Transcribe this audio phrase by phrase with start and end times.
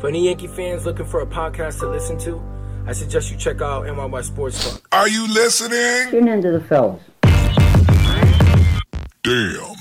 [0.00, 2.42] For any Yankee fans looking for a podcast to listen to,
[2.86, 4.86] I suggest you check out NYY Sports Talk.
[4.92, 6.10] Are you listening?
[6.10, 7.00] Tune into the fellas.
[9.22, 9.74] Damn.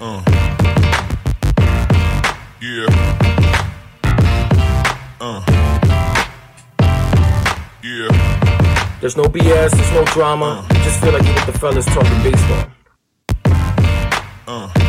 [0.00, 0.22] Uh.
[2.60, 2.86] Yeah.
[5.20, 5.42] Uh.
[7.84, 8.98] Yeah.
[9.00, 10.66] There's no BS, there's no drama.
[10.70, 12.66] You just feel like you're with the fellas talking baseball.
[14.48, 14.85] Uh.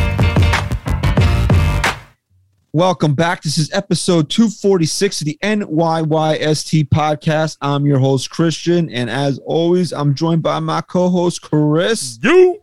[2.78, 3.42] Welcome back.
[3.42, 7.58] This is episode 246 of the NYYST podcast.
[7.60, 8.88] I'm your host, Christian.
[8.92, 12.20] And as always, I'm joined by my co host, Chris.
[12.22, 12.62] You.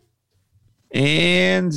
[0.93, 1.75] And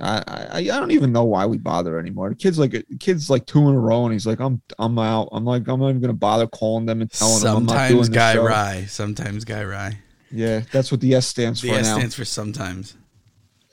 [0.00, 2.30] I, I, I don't even know why we bother anymore.
[2.30, 4.98] The kid's like, the kid's like two in a row, and he's like, I'm, I'm
[4.98, 5.28] out.
[5.30, 7.88] I'm like, I'm not even going to bother calling them and telling them I'm not
[7.90, 8.44] doing Sometimes Guy show.
[8.46, 8.86] Rye.
[8.88, 9.98] Sometimes Guy Rye.
[10.30, 11.96] Yeah, that's what the S stands The for S now.
[11.98, 12.96] stands for sometimes.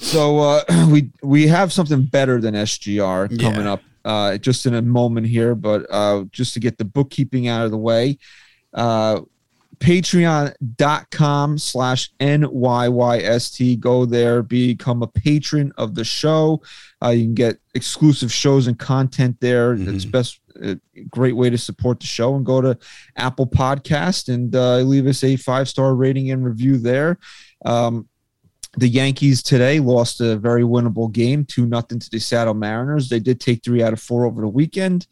[0.00, 3.72] So uh, we we have something better than SGR coming Yeah.
[3.74, 7.64] up uh, just in a moment here, but uh, just to get the bookkeeping out
[7.64, 8.18] of the way,
[8.74, 9.20] uh,
[9.78, 13.78] patreon.com slash NYYST.
[13.80, 16.62] Go there, become a patron of the show.
[17.02, 19.74] Uh, you can get exclusive shows and content there.
[19.74, 22.76] It's best a great way to support the show and go to
[23.16, 27.18] Apple Podcast and uh, leave us a five star rating and review there.
[27.64, 28.08] Um,
[28.76, 33.08] the Yankees today lost a very winnable game, two nothing to the Seattle Mariners.
[33.08, 35.06] They did take three out of four over the weekend.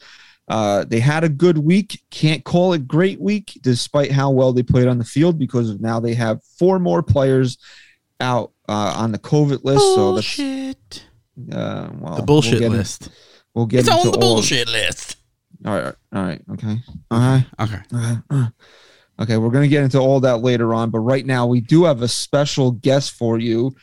[0.47, 2.01] Uh, they had a good week.
[2.11, 5.81] Can't call it great week, despite how well they played on the field, because of
[5.81, 7.59] now they have four more players
[8.20, 9.81] out uh, on the COVID list.
[9.95, 11.06] So that's Bullshit.
[11.53, 13.09] uh, well, The bullshit we'll get in- list.
[13.55, 15.17] we'll get It's into on the all- bullshit list.
[15.67, 16.77] All right, all right, okay,
[17.11, 17.45] all right.
[17.61, 17.79] Okay.
[17.92, 18.17] Okay.
[18.31, 18.47] uh,
[19.20, 21.84] Okay, we're going to get into all that later on, but right now we do
[21.84, 23.74] have a special guest for you.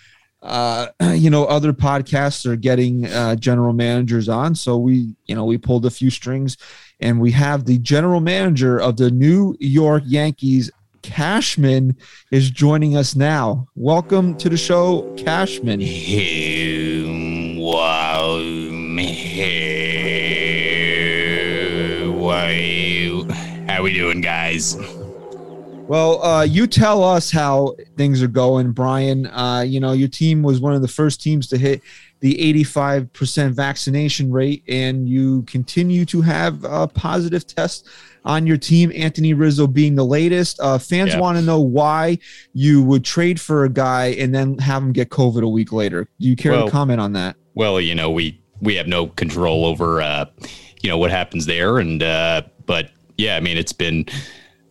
[0.41, 5.44] Uh, you know, other podcasts are getting uh, general managers on, so we, you know,
[5.44, 6.56] we pulled a few strings,
[7.02, 11.97] and we have the general manager of the New York Yankees, Cashman,
[12.31, 13.68] is joining us now.
[13.75, 15.81] Welcome to the show, Cashman.
[23.68, 24.78] How we doing, guys?
[25.88, 29.28] Well, uh, you tell us how things are going, Brian.
[29.28, 31.81] Uh, you know, your team was one of the first teams to hit
[32.22, 37.88] the 85% vaccination rate, and you continue to have uh, positive tests
[38.24, 38.91] on your team.
[38.95, 40.59] Anthony Rizzo being the latest.
[40.59, 41.19] Uh, fans Yeah.
[41.19, 42.18] want to know why
[42.53, 46.09] you would trade for a guy and then have him get COVID a week later.
[46.19, 47.35] Do you care Well- to comment on that?
[47.53, 50.25] Well, you know, we we have no control over uh,
[50.81, 54.06] you know, what happens there and uh but yeah, I mean, it's been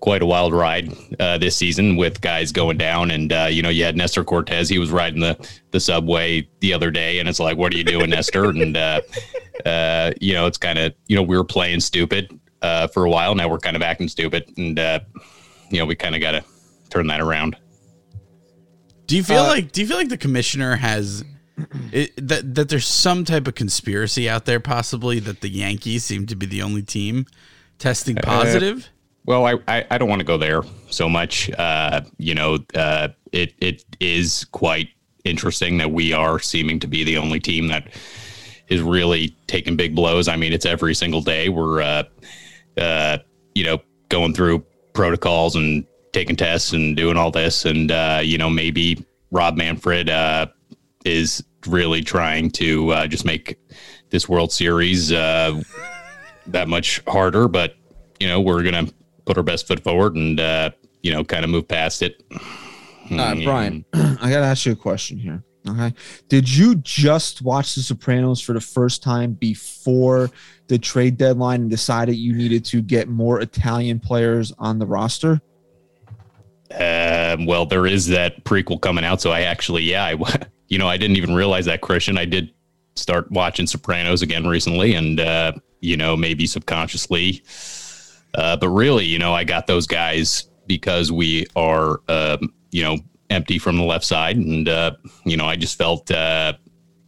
[0.04, 3.10] quite a wild ride uh, this season with guys going down.
[3.10, 4.68] And uh, you know you had Nestor Cortes.
[4.68, 5.34] He was riding the
[5.70, 8.44] the subway the other day and it's like what are you doing Nestor?
[8.50, 9.00] And uh,
[9.64, 13.10] uh, you know it's kind of you know we were playing stupid uh, for a
[13.10, 13.34] while.
[13.34, 15.00] Now we're kind of acting stupid and uh,
[15.70, 16.44] you know we kind of got to
[16.90, 17.56] turn that around.
[19.06, 21.24] Do you feel Uh, like do you feel like the commissioner has
[21.92, 26.26] it, that that there's some type of conspiracy out there possibly that the Yankees seem
[26.26, 27.24] to be the only team
[27.78, 28.90] testing positive?
[29.26, 31.50] Well, I, I, I don't want to go there so much.
[31.50, 34.88] Uh, you know, uh, it it is quite
[35.24, 37.88] interesting that we are seeming to be the only team that
[38.68, 40.28] is really taking big blows.
[40.28, 42.02] I mean, it's every single day we're uh,
[42.76, 43.18] uh,
[43.54, 48.36] you know going through protocols and taking tests and doing all this, and uh, you
[48.36, 50.46] know maybe Rob Manfred uh,
[51.04, 53.58] is really trying to uh, just make
[54.10, 55.60] this World Series uh,
[56.46, 57.76] that much harder, but
[58.20, 58.86] you know we're gonna
[59.24, 60.70] put our best foot forward and uh,
[61.02, 62.22] you know kind of move past it.
[63.10, 65.42] All right, Brian, I got to ask you a question here.
[65.66, 65.94] Okay.
[66.28, 70.30] Did you just watch The Sopranos for the first time before
[70.66, 75.40] the trade deadline and decided you needed to get more Italian players on the roster?
[76.70, 80.88] Um, well, there is that prequel coming out, so I actually, yeah, I, you know,
[80.88, 82.18] I didn't even realize that Christian.
[82.18, 82.52] I did
[82.94, 87.42] start watching Sopranos again recently, and uh, you know, maybe subconsciously,
[88.34, 92.98] uh, but really, you know, I got those guys because we are, um, you know,
[93.30, 94.92] empty from the left side, and uh,
[95.24, 96.54] you know, I just felt uh,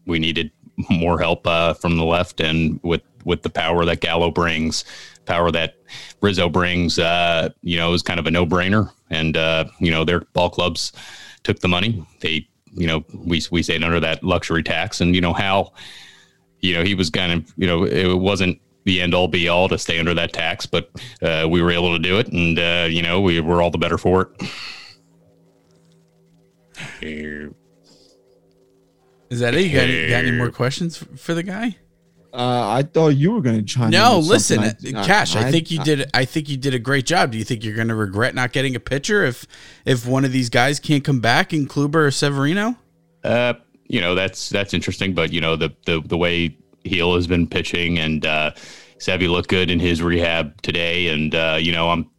[0.07, 0.51] we needed
[0.91, 4.85] more help uh, from the left, and with with the power that Gallo brings,
[5.25, 5.75] power that
[6.21, 8.91] Rizzo brings, uh, you know, is kind of a no brainer.
[9.11, 10.93] And uh, you know, their ball clubs
[11.43, 12.05] took the money.
[12.21, 15.73] They, you know, we we stayed under that luxury tax, and you know how,
[16.61, 19.69] you know, he was kind of, you know, it wasn't the end all be all
[19.69, 20.91] to stay under that tax, but
[21.21, 23.79] uh, we were able to do it, and uh, you know, we were all the
[23.79, 24.51] better for it.
[29.29, 29.67] Is that it?
[29.67, 31.77] You got any, got any more questions for the guy?
[32.33, 33.93] Uh, I thought you were going to chime in.
[33.93, 34.95] No, with listen, something.
[34.95, 35.35] uh, Cash.
[35.35, 36.09] I, think you did.
[36.15, 37.33] I think you did a great job.
[37.33, 39.47] Do you think you're going to regret not getting a pitcher if
[39.85, 42.77] if one of these guys can't come back in Kluber or Severino?
[43.25, 43.55] Uh,
[43.89, 46.57] you know that's that's interesting, but you know the the the way
[46.89, 48.53] Gil has been pitching and uh,
[48.99, 52.11] Sevy looked good in his rehab today, and uh, you know I'm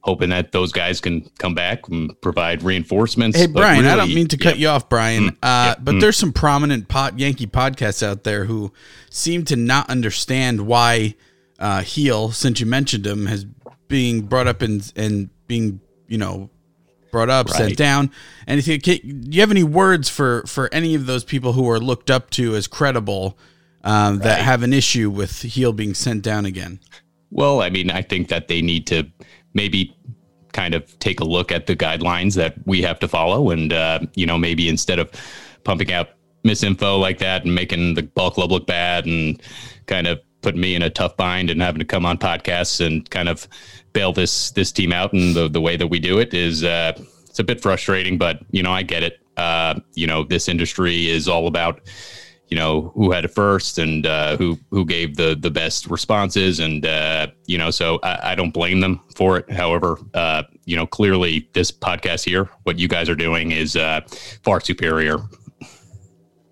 [0.00, 3.36] hoping that those guys can come back and provide reinforcements.
[3.36, 4.62] Hey Brian, I don't mean to cut yeah.
[4.62, 6.00] you off, Brian, Mm, uh, yeah, but mm.
[6.00, 8.72] there's some prominent pot Yankee podcasts out there who
[9.10, 11.14] seem to not understand why
[11.58, 13.46] uh, Gil, since you mentioned him, has
[13.88, 16.50] being brought up and and being you know
[17.12, 17.76] brought up, sent Right.
[17.76, 18.10] down.
[18.46, 18.80] Anything?
[18.80, 22.30] Do you have any words for for any of those people who are looked up
[22.30, 23.38] to as credible
[23.86, 26.80] um, that have an issue with Gil being sent down again?
[27.30, 29.10] Well, I mean, I think that they need to
[29.54, 29.96] maybe
[30.52, 34.00] kind of take a look at the guidelines that we have to follow, and uh,
[34.14, 35.10] you know, maybe instead of
[35.64, 36.10] pumping out
[36.44, 39.42] misinfo like that and making the ball club look bad and
[39.86, 43.10] kind of putting me in a tough bind and having to come on podcasts and
[43.10, 43.48] kind of
[43.92, 46.92] bail this this team out and the the way that we do it is uh,
[47.36, 49.20] it's a bit frustrating, but you know, I get it.
[49.36, 51.82] Uh, you know, this industry is all about
[52.48, 56.60] you know who had it first and uh, who who gave the the best responses
[56.60, 60.76] and uh, you know so I, I don't blame them for it however uh, you
[60.76, 64.00] know clearly this podcast here what you guys are doing is uh,
[64.42, 65.18] far superior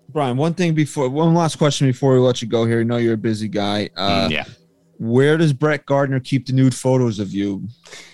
[0.09, 2.79] Brian, one thing before, one last question before we let you go here.
[2.79, 3.89] I know you're a busy guy.
[3.97, 4.45] Uh, Mm, yeah
[4.97, 7.67] Where does Brett Gardner keep the nude photos of you?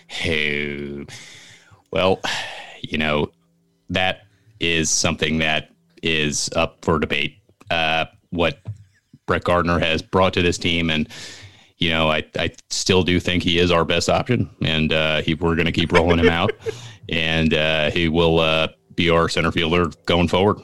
[0.07, 1.05] Hey,
[1.91, 2.19] well
[2.81, 3.31] you know
[3.89, 4.21] that
[4.59, 5.69] is something that
[6.01, 7.37] is up for debate
[7.71, 8.59] uh, what
[9.25, 11.07] Brett Gardner has brought to this team and
[11.81, 15.33] you know, I, I still do think he is our best option, and uh, he,
[15.33, 16.51] we're going to keep rolling him out,
[17.09, 20.61] and uh, he will uh, be our center fielder going forward.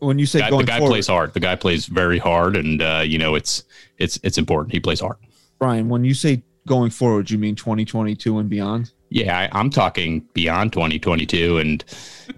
[0.00, 1.32] When you say Guy, the guy forward, plays hard.
[1.32, 3.64] The guy plays very hard, and uh, you know, it's
[3.96, 4.74] it's it's important.
[4.74, 5.16] He plays hard.
[5.58, 8.92] Brian, when you say going forward, you mean 2022 and beyond?
[9.08, 11.82] Yeah, I, I'm talking beyond 2022, and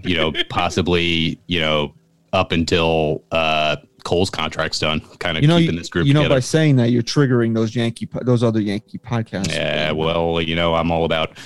[0.05, 1.93] you know, possibly you know
[2.33, 5.01] up until uh, Cole's contract's done.
[5.19, 6.37] Kind of You know, keeping you, this group you know, together.
[6.37, 9.53] by saying that, you're triggering those Yankee, those other Yankee podcasts.
[9.53, 11.37] Yeah, well, you know, I'm all about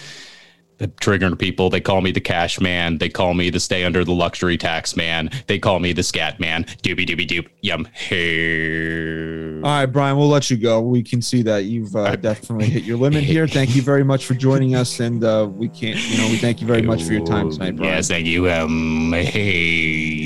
[0.89, 1.71] triggering people.
[1.71, 2.99] They call me the cash man.
[2.99, 5.31] They call me the stay under the luxury tax man.
[5.47, 6.65] They call me the scat man.
[6.65, 7.49] Doobie doobie doop.
[7.61, 7.87] Yum.
[7.93, 9.57] Hey.
[9.57, 10.81] All right, Brian, we'll let you go.
[10.81, 13.47] We can see that you've uh, definitely hit your limit here.
[13.61, 16.63] Thank you very much for joining us, and uh, we can't, you know, we thank
[16.63, 17.93] you very much for your time tonight, Brian.
[17.93, 18.51] Yes, thank you.
[18.51, 20.20] Um, hey,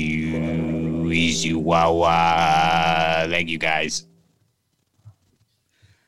[1.15, 3.25] easy wawa.
[3.29, 4.05] Thank you, guys.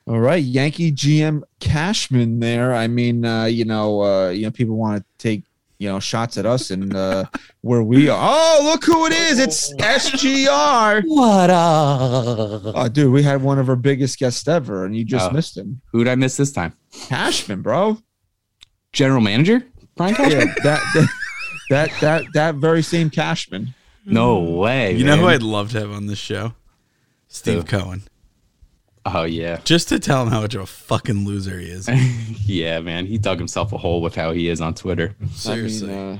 [0.05, 2.73] All right, Yankee GM Cashman there.
[2.73, 5.43] I mean, uh, you know, uh, you know, people want to take
[5.79, 7.25] you know shots at us and uh,
[7.61, 8.17] where we are.
[8.19, 9.37] Oh, look who it is!
[9.37, 11.03] It's SGR.
[11.05, 12.61] What up?
[12.75, 15.33] Oh, dude, we had one of our biggest guests ever, and you just Oh.
[15.33, 15.81] missed him.
[15.91, 16.71] Who'd I miss this time?
[16.93, 17.97] Cashman, bro.
[18.93, 19.65] General manager?
[19.97, 20.47] Brian Cashman?
[20.47, 21.09] Yeah, that that
[21.69, 23.73] that that, that very same Cashman.
[24.13, 24.93] No way.
[24.95, 25.27] You know who.
[25.27, 26.53] I'd love to have on this show?
[27.27, 27.63] Steve Who?
[27.63, 28.03] Cohen.
[29.05, 29.59] Oh yeah.
[29.63, 31.89] Just to tell him how much of a fucking loser he is.
[32.45, 33.05] yeah, man.
[33.05, 35.15] He dug himself a hole with how he is on Twitter.
[35.31, 35.93] Seriously.
[35.93, 36.19] I mean,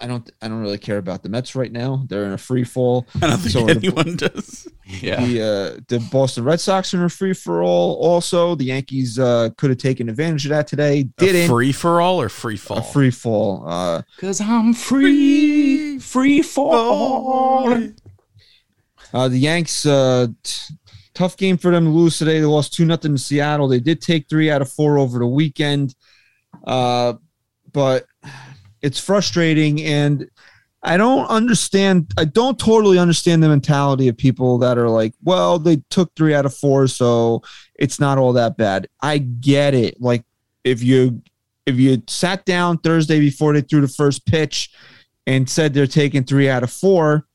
[0.00, 2.04] I don't I don't really care about the Mets right now.
[2.08, 3.06] They're in a free fall.
[3.22, 4.66] I don't think so the- anyone does.
[4.86, 5.24] Yeah.
[5.24, 7.94] The uh, the Boston Red Sox are in a free for all.
[7.96, 11.04] Also, the Yankees uh, could have taken advantage of that today.
[11.18, 11.48] Didn't.
[11.48, 12.78] free for all or free fall?
[12.78, 13.64] A free fall.
[13.68, 17.72] Uh, Cause I'm free, free fall.
[19.12, 19.86] uh, the Yanks.
[19.86, 20.74] Uh, t-
[21.14, 22.38] tough game for them to lose today.
[22.40, 23.68] They lost two nothing to Seattle.
[23.68, 25.94] They did take three out of four over the weekend,
[26.64, 27.14] uh,
[27.72, 28.06] but
[28.82, 30.28] it's frustrating and.
[30.82, 32.10] I don't understand.
[32.16, 36.32] I don't totally understand the mentality of people that are like, well, they took three
[36.32, 37.42] out of four, so
[37.74, 38.88] it's not all that bad.
[39.02, 40.00] I get it.
[40.00, 40.24] Like
[40.64, 41.20] if you
[41.66, 44.70] if you sat down Thursday before they threw the first pitch
[45.26, 47.26] and said they're taking three out of four,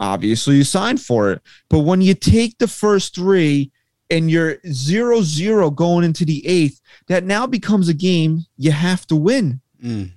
[0.00, 1.42] obviously you signed for it.
[1.68, 3.70] But when you take the first three
[4.10, 9.06] and you're zero zero going into the eighth, that now becomes a game you have
[9.08, 9.60] to win.
[9.82, 10.12] Mm.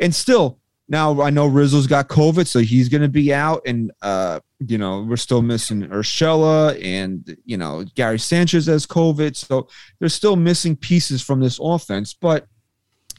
[0.00, 0.58] And still,
[0.88, 3.62] now I know Rizzo's got COVID, so he's going to be out.
[3.64, 9.36] And, uh, you know, we're still missing Urshela and, you know, Gary Sanchez has COVID.
[9.36, 9.68] So
[9.98, 12.14] they're still missing pieces from this offense.
[12.14, 12.46] But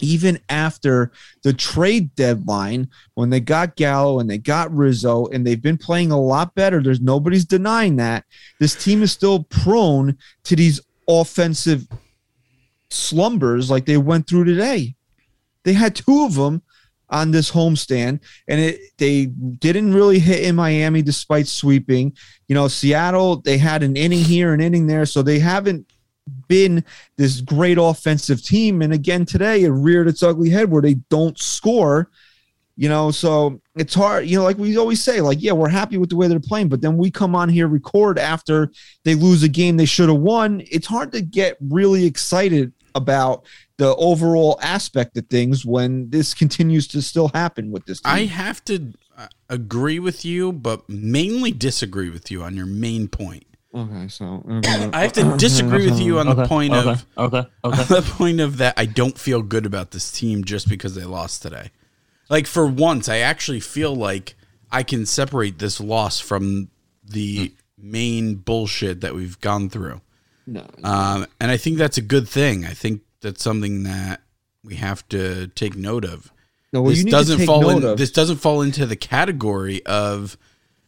[0.02, 1.12] even after
[1.44, 6.12] the trade deadline, when they got Gallo and they got Rizzo and they've been playing
[6.12, 8.26] a lot better, there's nobody's denying that.
[8.60, 11.88] This team is still prone to these offensive
[12.90, 14.96] slumbers like they went through today.
[15.64, 16.62] They had two of them
[17.10, 22.16] on this homestand, and it they didn't really hit in Miami despite sweeping.
[22.48, 25.92] You know, Seattle they had an inning here, an inning there, so they haven't
[26.48, 26.84] been
[27.18, 28.82] this great offensive team.
[28.82, 32.10] And again today, it reared its ugly head where they don't score.
[32.76, 34.26] You know, so it's hard.
[34.26, 36.70] You know, like we always say, like yeah, we're happy with the way they're playing,
[36.70, 38.72] but then we come on here record after
[39.04, 40.64] they lose a game they should have won.
[40.72, 43.46] It's hard to get really excited about
[43.78, 48.14] the overall aspect of things when this continues to still happen with this team.
[48.14, 53.08] I have to uh, agree with you, but mainly disagree with you on your main
[53.08, 53.46] point.
[53.76, 54.44] okay, so
[54.94, 57.50] I have to disagree with you on the Okay, point okay, of okay, okay.
[57.82, 61.06] on the point of that I don't feel good about this team just because they
[61.06, 61.72] lost today.
[62.30, 64.36] Like for once, I actually feel like
[64.72, 66.70] I can separate this loss from
[67.04, 70.02] the main bullshit that we've gone through.
[70.46, 72.66] No, Um, and I think that's a good thing.
[72.66, 74.22] I think that's something that
[74.64, 76.32] we have to take note of.
[76.72, 77.98] no, well, this doesn't to take fall note in, of.
[77.98, 80.38] this doesn't fall into the category of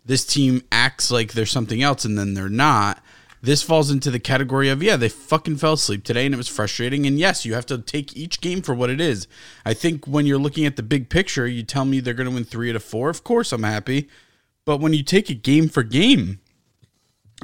[0.05, 3.01] this team acts like they're something else and then they're not.
[3.41, 6.47] This falls into the category of yeah, they fucking fell asleep today and it was
[6.47, 7.05] frustrating.
[7.05, 9.27] And yes, you have to take each game for what it is.
[9.63, 12.33] I think when you're looking at the big picture, you tell me they're going to
[12.33, 13.09] win three out of four.
[13.09, 14.09] Of course, I'm happy.
[14.65, 16.39] But when you take a game for game,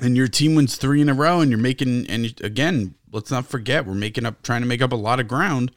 [0.01, 3.45] and your team wins three in a row, and you're making and again, let's not
[3.45, 5.71] forget we're making up trying to make up a lot of ground.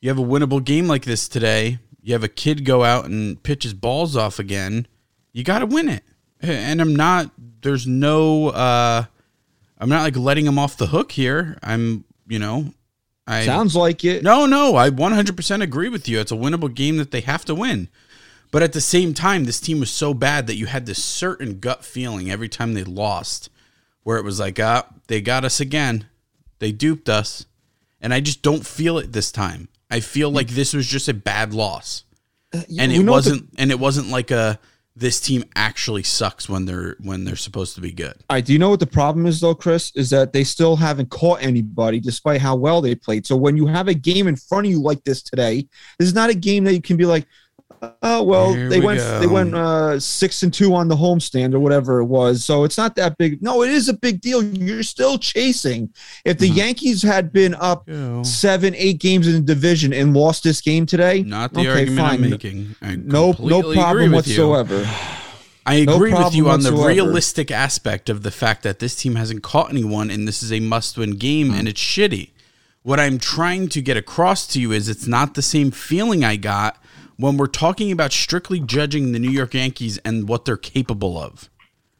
[0.00, 1.78] You have a winnable game like this today.
[2.02, 4.86] You have a kid go out and pitch his balls off again.
[5.32, 6.02] You got to win it.
[6.40, 7.30] And I'm not.
[7.62, 8.48] There's no.
[8.48, 9.04] uh
[9.78, 11.58] I'm not like letting him off the hook here.
[11.62, 12.04] I'm.
[12.26, 12.72] You know.
[13.26, 14.24] I Sounds like it.
[14.24, 16.18] no, no, I 100% agree with you.
[16.18, 17.88] It's a winnable game that they have to win.
[18.50, 21.60] But at the same time, this team was so bad that you had this certain
[21.60, 23.48] gut feeling every time they lost,
[24.02, 26.06] where it was like, ah, they got us again.
[26.58, 27.46] They duped us.
[28.00, 29.68] And I just don't feel it this time.
[29.90, 32.04] I feel like this was just a bad loss.
[32.52, 34.58] And You it what the- wasn't and it wasn't like a
[34.96, 38.14] this team actually sucks when they're when they're supposed to be good.
[38.28, 39.92] All right, do you know what the problem is though, Chris?
[39.94, 43.24] Is that they still haven't caught anybody despite how well they played.
[43.26, 46.14] So when you have a game in front of you like this today, this is
[46.14, 47.26] not a game that you can be like,
[48.02, 49.20] oh well, Here they we went go.
[49.20, 52.44] they went uh six and two on the homestand or whatever it was.
[52.44, 53.42] So it's not that big.
[53.42, 54.42] No, it is a big deal.
[54.42, 55.90] You're still chasing.
[56.24, 56.56] If the Mhm.
[56.56, 58.22] Yankees had been up Go.
[58.22, 62.00] seven, eight games in the division and lost this game today, Not the okay, argument
[62.06, 62.74] I'm making.
[62.82, 64.86] I no no problem whatsoever.
[65.66, 69.14] I No agree with you on the realistic aspect of the fact that this team
[69.16, 72.30] hasn't caught anyone and this is a must win game and it's shitty.
[72.82, 76.36] What I'm trying to get across to you is it's not the same feeling I
[76.36, 76.82] got
[77.20, 81.48] when we're talking about strictly judging the New York Yankees and what they're capable of.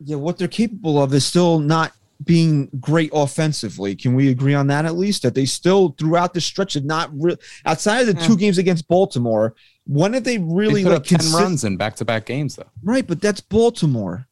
[0.04, 1.92] yeah, what they're capable of is still not
[2.24, 3.94] being great offensively.
[3.96, 5.22] Can we agree on that at least?
[5.22, 8.86] That they still throughout the stretch have not re- outside of the two games against
[8.88, 9.54] Baltimore.
[9.86, 12.68] When did they really They put like up ten consi- runs in back-to-back games, though.
[12.82, 14.26] Right, but that's Baltimore.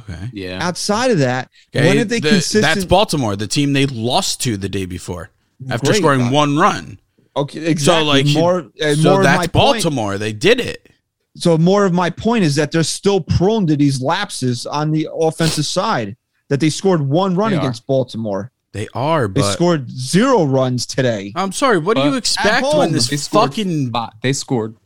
[0.00, 0.30] Okay.
[0.32, 2.62] Yeah, Outside of that, Okay, when did they the- consistent?
[2.62, 5.30] That's Baltimore, the team they lost to the day before
[5.68, 5.98] after Great.
[5.98, 6.98] scoring one run.
[7.36, 8.24] Okay, exactly.
[8.24, 10.18] like, more, and so more of that's my point- Baltimore.
[10.18, 10.88] They did it.
[11.36, 15.08] so more of my point is that they're still prone to these lapses on the
[15.14, 16.16] offensive side.
[16.48, 17.60] That they scored one run They are.
[17.60, 18.52] against Baltimore.
[18.72, 21.32] They are, They scored zero runs today.
[21.34, 21.78] I'm sorry.
[21.78, 24.76] What do you expect home, when this they scored fucking five- They scored.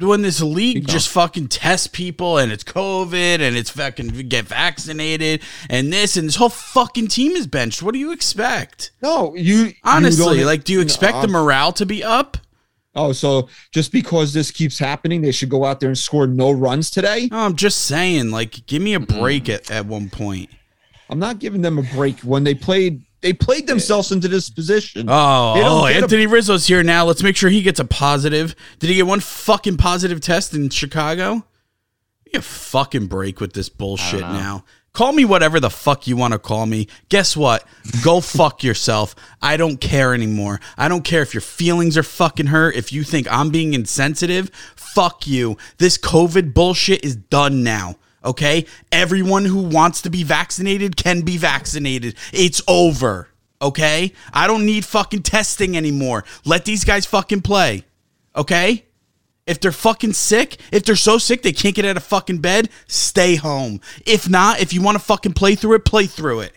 [0.00, 5.42] When this league just fucking tests people and it's COVID and it's fucking get vaccinated
[5.68, 7.82] and this and this whole fucking team is benched.
[7.82, 8.92] What do you expect?
[9.02, 12.36] No, you you Honestly, don't- like, do you expect the Uh, morale to be up?
[12.94, 16.50] Oh, so just because this keeps happening, they should go out there and score no
[16.50, 17.28] runs today?
[17.30, 20.50] No, I'm just saying, like, give me a break at, at one point.
[21.08, 23.02] I'm not giving them a break when they played.
[23.20, 25.08] They played themselves into this position.
[25.08, 27.04] Oh, oh get a- Anthony Rizzo's here now.
[27.04, 28.54] Let's make sure he gets a positive.
[28.78, 31.44] Did he get one fucking positive test in Chicago?
[32.24, 34.64] Give me a fucking break with this bullshit now.
[34.92, 36.88] Call me whatever the fuck you want to call me.
[37.08, 37.64] Guess what?
[38.02, 39.14] Go fuck yourself.
[39.40, 40.60] I don't care anymore.
[40.76, 42.74] I don't care if your feelings are fucking hurt.
[42.74, 45.56] If you think I'm being insensitive, fuck you.
[45.78, 47.96] This COVID bullshit is done now.
[48.24, 48.66] Okay?
[48.90, 52.14] Everyone who wants to be vaccinated can be vaccinated.
[52.32, 53.28] It's over.
[53.60, 54.12] Okay?
[54.32, 56.24] I don't need fucking testing anymore.
[56.44, 57.84] Let these guys fucking play.
[58.34, 58.84] Okay?
[59.46, 62.68] If they're fucking sick, if they're so sick they can't get out of fucking bed,
[62.86, 63.80] stay home.
[64.04, 66.52] If not, if you want to fucking play through it, play through it.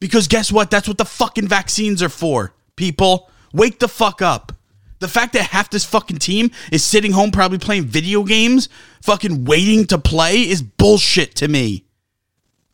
[0.00, 0.70] Because guess what?
[0.70, 3.30] That's what the fucking vaccines are for, people.
[3.52, 4.52] Wake the fuck up.
[5.00, 8.68] The fact that half this fucking team is sitting home probably playing video games,
[9.02, 11.86] fucking waiting to play, is bullshit to me.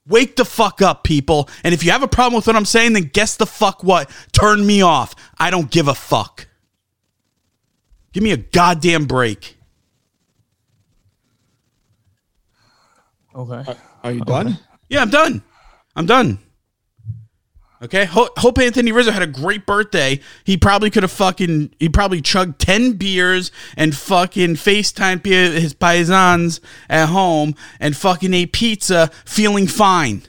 [0.09, 1.49] Wake the fuck up, people.
[1.65, 4.11] And if you have a problem with what I'm saying, then guess the fuck what?
[4.33, 5.15] Turn me off.
[5.39, 6.47] I don't give a fuck.
[8.13, 9.57] Give me a goddamn break.
[13.35, 13.75] Okay.
[14.03, 14.59] Are you done?
[14.89, 15.43] Yeah, I'm done.
[15.95, 16.39] I'm done.
[17.87, 18.05] Okay.
[18.05, 20.19] Hope Anthony Rizzo had a great birthday.
[20.43, 21.73] He probably could have fucking.
[21.79, 26.59] He probably chugged ten beers and fucking Facetime his paisans
[26.91, 30.25] at home and fucking ate pizza, feeling fine,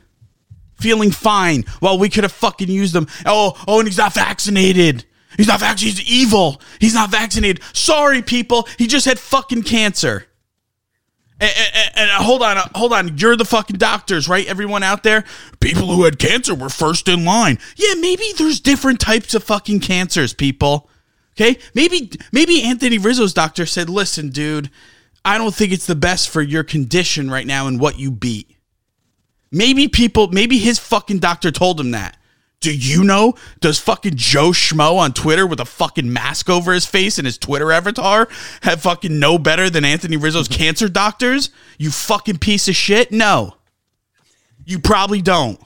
[0.76, 1.64] feeling fine.
[1.80, 3.08] While we could have fucking used them.
[3.26, 5.06] Oh, oh, and he's not vaccinated.
[5.36, 5.98] He's not vaccinated.
[6.06, 6.62] He's evil.
[6.80, 7.64] He's not vaccinated.
[7.74, 8.68] Sorry, people.
[8.78, 10.28] He just had fucking cancer.
[11.40, 13.18] And, and, and hold on, uh, hold on.
[13.18, 14.48] You're the fucking doctors, right?
[14.48, 15.24] Everyone out there,
[15.60, 17.60] people who had cancer were first in line.
[17.76, 20.90] Yeah, maybe there's different types of fucking cancers, people.
[21.40, 24.72] Okay, maybe maybe Anthony Rizzo's doctor said, "Listen, dude,
[25.24, 28.56] I don't think it's the best for your condition right now and what you beat."
[29.52, 32.17] Maybe people, maybe his fucking doctor told him that.
[32.60, 33.36] Do you know?
[33.60, 37.38] Does fucking Joe Schmo on Twitter with a fucking mask over his face and his
[37.38, 38.28] Twitter avatar
[38.64, 41.52] have fucking no better than Anthony Rizzo's cancer doctors?
[41.78, 43.12] You fucking piece of shit?
[43.12, 43.56] No.
[44.66, 45.60] You probably don't.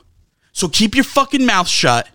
[0.52, 2.10] So keep your fucking mouth shut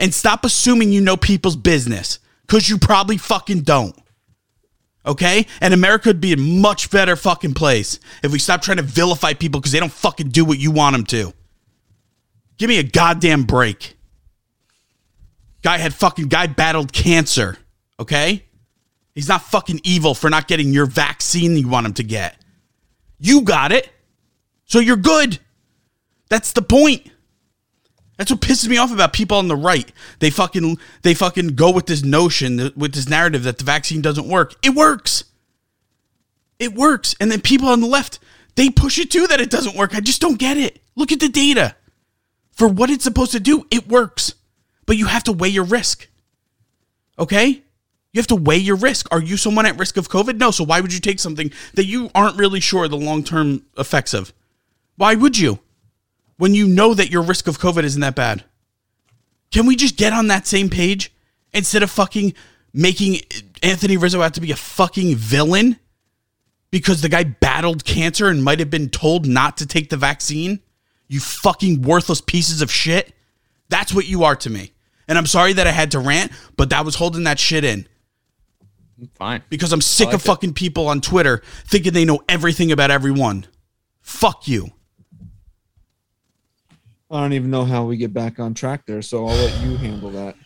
[0.00, 3.96] and stop assuming you know people's business because you probably fucking don't.
[5.06, 5.46] Okay?
[5.60, 9.34] And America would be a much better fucking place if we stop trying to vilify
[9.34, 11.32] people because they don't fucking do what you want them to.
[12.56, 13.96] Give me a goddamn break.
[15.64, 17.56] Guy had fucking guy battled cancer.
[17.98, 18.44] Okay?
[19.14, 22.36] He's not fucking evil for not getting your vaccine you want him to get.
[23.18, 23.88] You got it.
[24.66, 25.38] So you're good.
[26.28, 27.10] That's the point.
[28.18, 29.90] That's what pisses me off about people on the right.
[30.18, 34.28] They fucking they fucking go with this notion with this narrative that the vaccine doesn't
[34.28, 34.54] work.
[34.62, 35.24] It works.
[36.58, 37.14] It works.
[37.20, 38.18] And then people on the left,
[38.54, 39.94] they push it too that it doesn't work.
[39.94, 40.80] I just don't get it.
[40.94, 41.74] Look at the data.
[42.52, 44.34] For what it's supposed to do, it works.
[44.86, 46.08] But you have to weigh your risk.
[47.18, 47.62] Okay?
[48.12, 49.08] You have to weigh your risk.
[49.12, 50.36] Are you someone at risk of COVID?
[50.36, 50.50] No.
[50.50, 54.14] So why would you take something that you aren't really sure the long term effects
[54.14, 54.32] of?
[54.96, 55.58] Why would you?
[56.36, 58.44] When you know that your risk of COVID isn't that bad.
[59.50, 61.12] Can we just get on that same page
[61.52, 62.34] instead of fucking
[62.72, 63.20] making
[63.62, 65.78] Anthony Rizzo out to be a fucking villain
[66.70, 70.60] because the guy battled cancer and might have been told not to take the vaccine?
[71.08, 73.12] You fucking worthless pieces of shit.
[73.68, 74.72] That's what you are to me.
[75.08, 77.86] And I'm sorry that I had to rant, but that was holding that shit in
[79.14, 79.42] Fine.
[79.48, 83.46] because I'm sick like of fucking people on Twitter thinking they know everything about everyone.
[84.00, 84.70] Fuck you.
[87.10, 89.76] I don't even know how we get back on track there, so I'll let you
[89.76, 90.36] handle that.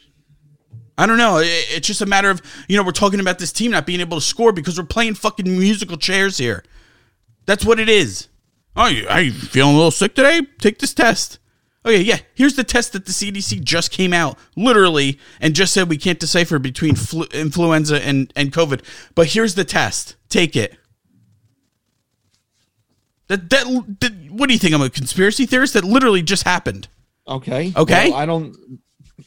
[0.99, 1.38] I don't know.
[1.40, 4.18] It's just a matter of, you know, we're talking about this team not being able
[4.18, 6.64] to score because we're playing fucking musical chairs here.
[7.47, 8.29] That's what it is.
[8.75, 10.42] Oh, you, are you feeling a little sick today?
[10.59, 11.38] Take this test.
[11.88, 12.18] Okay, yeah.
[12.35, 16.20] Here's the test that the CDC just came out, literally, and just said we can't
[16.20, 18.83] decipher between flu- influenza and, and COVID.
[19.14, 20.16] But here's the test.
[20.29, 20.77] Take it.
[23.29, 24.74] That, that, that, what do you think?
[24.74, 25.72] I'm a conspiracy theorist?
[25.72, 26.88] That literally just happened.
[27.27, 27.72] Okay.
[27.74, 28.11] Okay.
[28.11, 28.55] Well, I don't.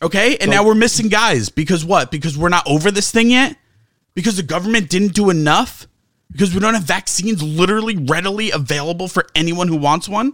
[0.03, 0.33] Okay.
[0.37, 2.11] And So- now we're missing guys because what?
[2.11, 3.57] Because we're not over this thing yet?
[4.13, 5.87] Because the government didn't do enough?
[6.31, 10.33] Because we don't have vaccines literally readily available for anyone who wants one?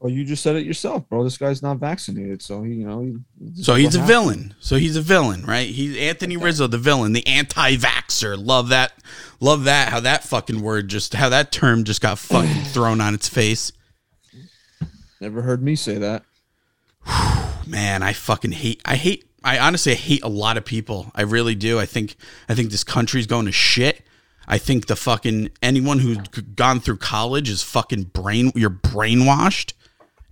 [0.00, 1.22] Well, you just said it yourself, bro.
[1.22, 3.02] This guy's not vaccinated, so he, you know.
[3.02, 4.06] He, So he's a happened.
[4.08, 4.54] villain.
[4.58, 5.68] So he's a villain, right?
[5.68, 8.42] He's Anthony Rizzo, the villain, the anti-vaxer.
[8.42, 8.94] Love that.
[9.40, 9.90] Love that.
[9.90, 13.72] How that fucking word just, how that term just got fucking thrown on its face.
[15.20, 16.24] Never heard me say that.
[17.66, 21.54] man i fucking hate i hate i honestly hate a lot of people i really
[21.54, 22.16] do i think
[22.48, 24.02] i think this country's going to shit
[24.48, 26.18] i think the fucking anyone who's
[26.56, 29.72] gone through college is fucking brain you're brainwashed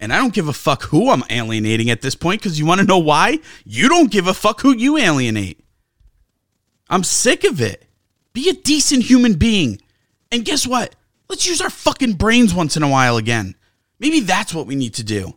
[0.00, 2.80] and i don't give a fuck who i'm alienating at this point because you want
[2.80, 3.38] to know why?
[3.64, 5.64] You don't give a fuck who you alienate.
[6.90, 7.84] I'm sick of it.
[8.32, 9.80] Be a decent human being.
[10.30, 10.94] And guess what?
[11.28, 13.54] Let's use our fucking brains once in a while again.
[13.98, 15.34] Maybe that's what we need to do.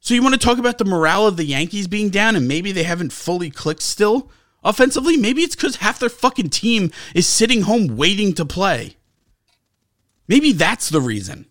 [0.00, 2.72] So you want to talk about the morale of the Yankees being down and maybe
[2.72, 4.30] they haven't fully clicked still?
[4.64, 5.16] Offensively?
[5.16, 8.96] Maybe it's because half their fucking team is sitting home waiting to play.
[10.28, 11.46] Maybe that's the reason.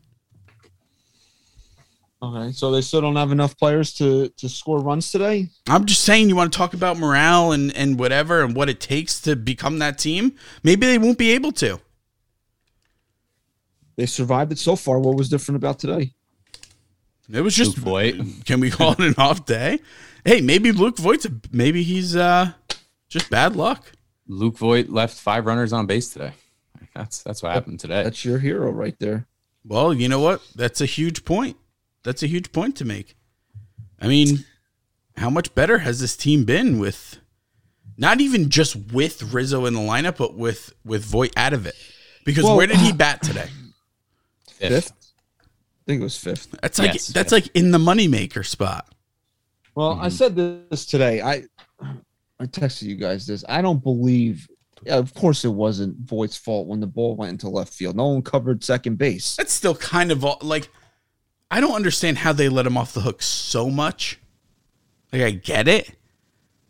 [2.23, 5.49] Okay, so they still don't have enough players to to score runs today.
[5.67, 8.79] I'm just saying you want to talk about morale and, and whatever and what it
[8.79, 10.35] takes to become that team.
[10.63, 11.79] Maybe they won't be able to.
[13.95, 14.99] They survived it so far.
[14.99, 16.13] What was different about today?
[17.31, 18.45] It was just Luke Voit.
[18.45, 19.79] Can we call it an off day?
[20.23, 22.51] Hey, maybe Luke Voit's maybe he's uh
[23.09, 23.91] just bad luck.
[24.27, 26.33] Luke Voit left five runners on base today.
[26.93, 28.03] That's that's what happened today.
[28.03, 29.25] That's your hero right there.
[29.65, 30.41] Well, you know what?
[30.55, 31.57] That's a huge point.
[32.03, 33.15] That's a huge point to make.
[33.99, 34.45] I mean,
[35.17, 37.17] how much better has this team been with
[37.97, 41.75] Not even just with Rizzo in the lineup, but with with Voit out of it.
[42.25, 43.47] Because Well- where did he bat today?
[44.49, 44.91] Fifth.
[45.41, 46.55] I think it was fifth.
[46.61, 47.37] That's like Yes, that's yeah.
[47.37, 48.87] like in the moneymaker spot.
[49.75, 50.09] Well, I mm-hmm.
[50.09, 51.21] said this today.
[51.21, 51.43] I
[52.39, 53.43] I texted you guys this.
[53.47, 54.47] I don't believe.
[54.87, 57.95] Of course, it wasn't Voit's fault when the ball went into left field.
[57.95, 59.35] No one covered second base.
[59.35, 60.69] That's still kind of like
[61.51, 64.19] I don't understand how they let him off the hook so much.
[65.11, 65.91] Like I get it,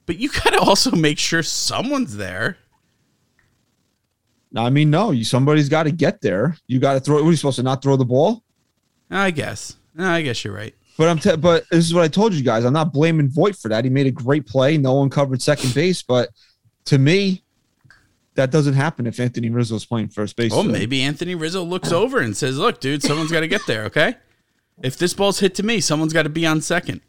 [0.08, 2.58] but you gotta also make sure someone's there.
[4.56, 6.58] I mean, no, you somebody's got to get there.
[6.68, 7.16] You got to throw.
[7.16, 8.44] What are you supposed to not throw the ball?
[9.10, 9.78] I guess.
[9.98, 10.76] I guess you're right.
[10.98, 11.20] But I'm.
[11.20, 12.66] Te- but this is what I told you guys.
[12.66, 13.86] I'm not blaming Voit for that.
[13.86, 14.78] He made a great play.
[14.78, 16.02] No one covered second base.
[16.02, 16.30] But
[16.86, 17.44] to me,
[18.36, 20.52] that doesn't happen if Anthony Rizzo is playing first base.
[20.52, 20.80] Well, today.
[20.80, 23.86] maybe Anthony Rizzo looks over and says, "Look, dude, someone's got to get there.
[23.86, 24.16] Okay,
[24.84, 27.02] if this ball's hit to me, someone's got to be on second.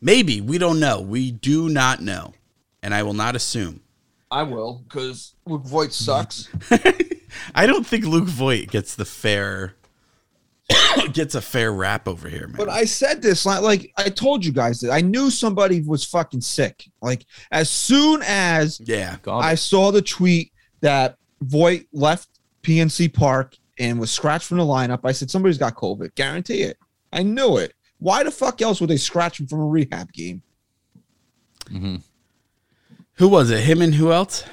[0.00, 1.00] Maybe we don't know.
[1.00, 2.34] We do not know,
[2.82, 3.82] and I will not assume.
[4.30, 6.48] I will because Luke Voit sucks.
[7.54, 9.74] I don't think Luke Voit gets the fair
[11.12, 12.56] gets a fair rap over here, man.
[12.56, 16.04] But I said this like, like I told you guys that I knew somebody was
[16.04, 16.84] fucking sick.
[17.00, 22.28] Like as soon as yeah, I saw the tweet that Voit left
[22.62, 26.14] PNC Park and was scratched from the lineup, I said somebody's got COVID.
[26.14, 26.78] Guarantee it.
[27.12, 27.74] I knew it.
[27.98, 30.42] Why the fuck else would they scratch him from a rehab game?
[33.14, 33.60] who was it?
[33.60, 34.44] Him and who else?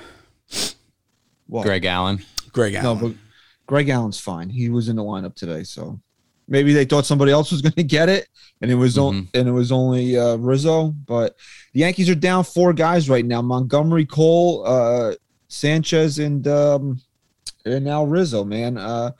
[1.47, 2.23] Well, Greg Allen.
[2.51, 3.01] Greg Allen.
[3.01, 3.17] No, but
[3.65, 4.49] Greg Allen's fine.
[4.49, 5.99] He was in the lineup today, so
[6.47, 8.27] maybe they thought somebody else was going to get it,
[8.61, 10.89] and it was on, and it was only uh, Rizzo.
[10.89, 11.35] But
[11.73, 15.15] the Yankees are down four guys right now: Montgomery, Cole, uh,
[15.47, 17.01] Sanchez, and um,
[17.69, 18.43] and now Rizzo.
[18.43, 19.11] Man, uh,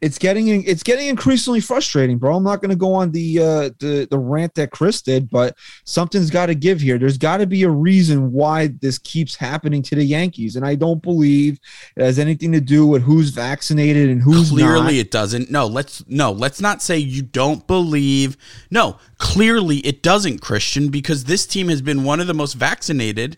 [0.00, 2.36] it's getting it's getting increasingly frustrating, bro.
[2.36, 5.56] I'm not going to go on the uh, the the rant that Chris did, but
[5.84, 6.98] something's got to give here.
[6.98, 10.74] There's got to be a reason why this keeps happening to the Yankees, and I
[10.74, 11.58] don't believe
[11.96, 14.94] it has anything to do with who's vaccinated and who's clearly not.
[14.94, 15.50] it doesn't.
[15.50, 18.36] No, let's no, let's not say you don't believe.
[18.70, 23.36] No, clearly it doesn't, Christian, because this team has been one of the most vaccinated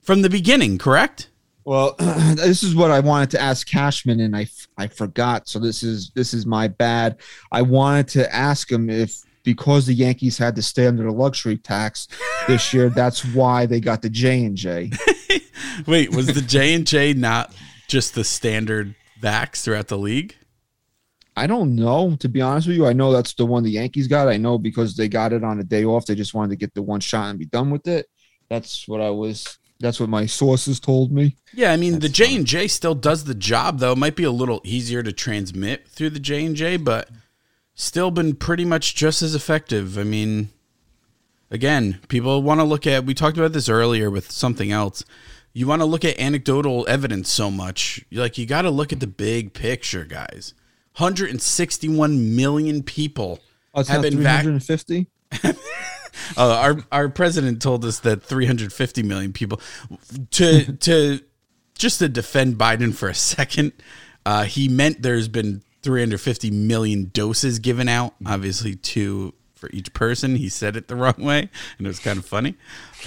[0.00, 1.28] from the beginning, correct?
[1.68, 4.46] Well, this is what I wanted to ask Cashman, and I
[4.78, 5.48] I forgot.
[5.50, 7.18] So this is this is my bad.
[7.52, 11.58] I wanted to ask him if because the Yankees had to stay under the luxury
[11.58, 12.08] tax
[12.46, 14.92] this year, that's why they got the J and J.
[15.86, 17.54] Wait, was the J and J not
[17.86, 20.36] just the standard vax throughout the league?
[21.36, 22.86] I don't know, to be honest with you.
[22.86, 24.26] I know that's the one the Yankees got.
[24.26, 26.06] I know because they got it on a day off.
[26.06, 28.06] They just wanted to get the one shot and be done with it.
[28.48, 29.58] That's what I was.
[29.80, 31.36] That's what my sources told me.
[31.54, 33.92] Yeah, I mean the J and J still does the job though.
[33.92, 37.08] It might be a little easier to transmit through the J and J, but
[37.74, 39.96] still been pretty much just as effective.
[39.96, 40.48] I mean,
[41.50, 43.04] again, people want to look at.
[43.04, 45.04] We talked about this earlier with something else.
[45.52, 48.04] You want to look at anecdotal evidence so much.
[48.10, 50.54] You're like you got to look at the big picture, guys.
[50.96, 53.38] 161 million people
[53.74, 55.06] Oh, have been vac- 350.
[56.36, 59.60] uh, our our president told us that 350 million people
[60.30, 61.20] to to
[61.76, 63.72] just to defend Biden for a second.
[64.26, 70.36] Uh, he meant there's been 350 million doses given out, obviously two for each person.
[70.36, 72.54] He said it the wrong way, and it was kind of funny.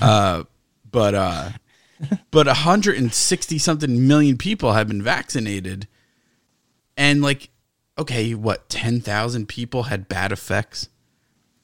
[0.02, 0.43] Uh,
[0.89, 1.50] but uh,
[2.32, 5.88] but 160 something million people have been vaccinated,
[6.97, 7.50] and like,
[7.97, 10.89] okay, what 10,000 people had bad effects.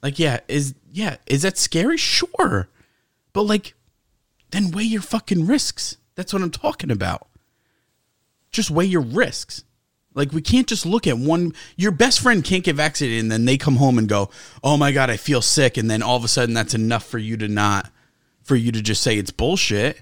[0.01, 1.97] Like, yeah, is yeah, is that scary?
[1.97, 2.69] Sure.
[3.33, 3.73] But like
[4.51, 5.97] then weigh your fucking risks.
[6.15, 7.27] That's what I'm talking about.
[8.51, 9.63] Just weigh your risks.
[10.13, 13.45] Like we can't just look at one your best friend can't get vaccinated and then
[13.45, 14.31] they come home and go,
[14.63, 17.19] "Oh my god, I feel sick." And then all of a sudden that's enough for
[17.19, 17.91] you to not
[18.41, 20.01] for you to just say it's bullshit.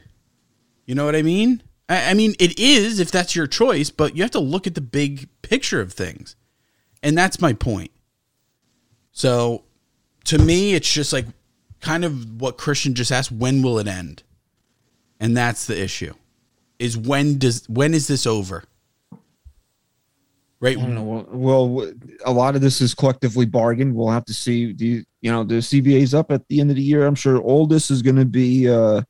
[0.85, 1.63] You know what I mean?
[1.89, 4.75] I, I mean, it is if that's your choice, but you have to look at
[4.75, 6.37] the big picture of things.
[7.03, 7.91] And that's my point.
[9.11, 9.64] So
[10.25, 11.25] to me, it's just like
[11.81, 14.23] kind of what Christian just asked when will it end?
[15.19, 16.13] And that's the issue.
[16.77, 18.63] Is when does when is this over?
[20.59, 20.77] Right?
[20.77, 21.03] I don't know.
[21.03, 21.91] Well, well,
[22.25, 23.95] a lot of this is collectively bargained.
[23.95, 24.73] We'll have to see.
[24.73, 27.05] The you know the CBA's up at the end of the year.
[27.05, 28.69] I'm sure all this is going to be.
[28.69, 29.03] uh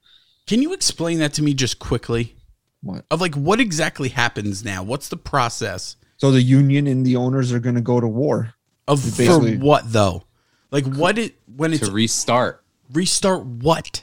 [0.47, 2.36] Can you explain that to me just quickly?
[2.82, 3.06] What?
[3.10, 4.84] Of like what exactly happens now?
[4.84, 8.54] What's the process So the union and the owners are going to go to war.
[8.88, 10.23] of for what though?
[10.71, 14.01] Like what it when it's to restart restart what?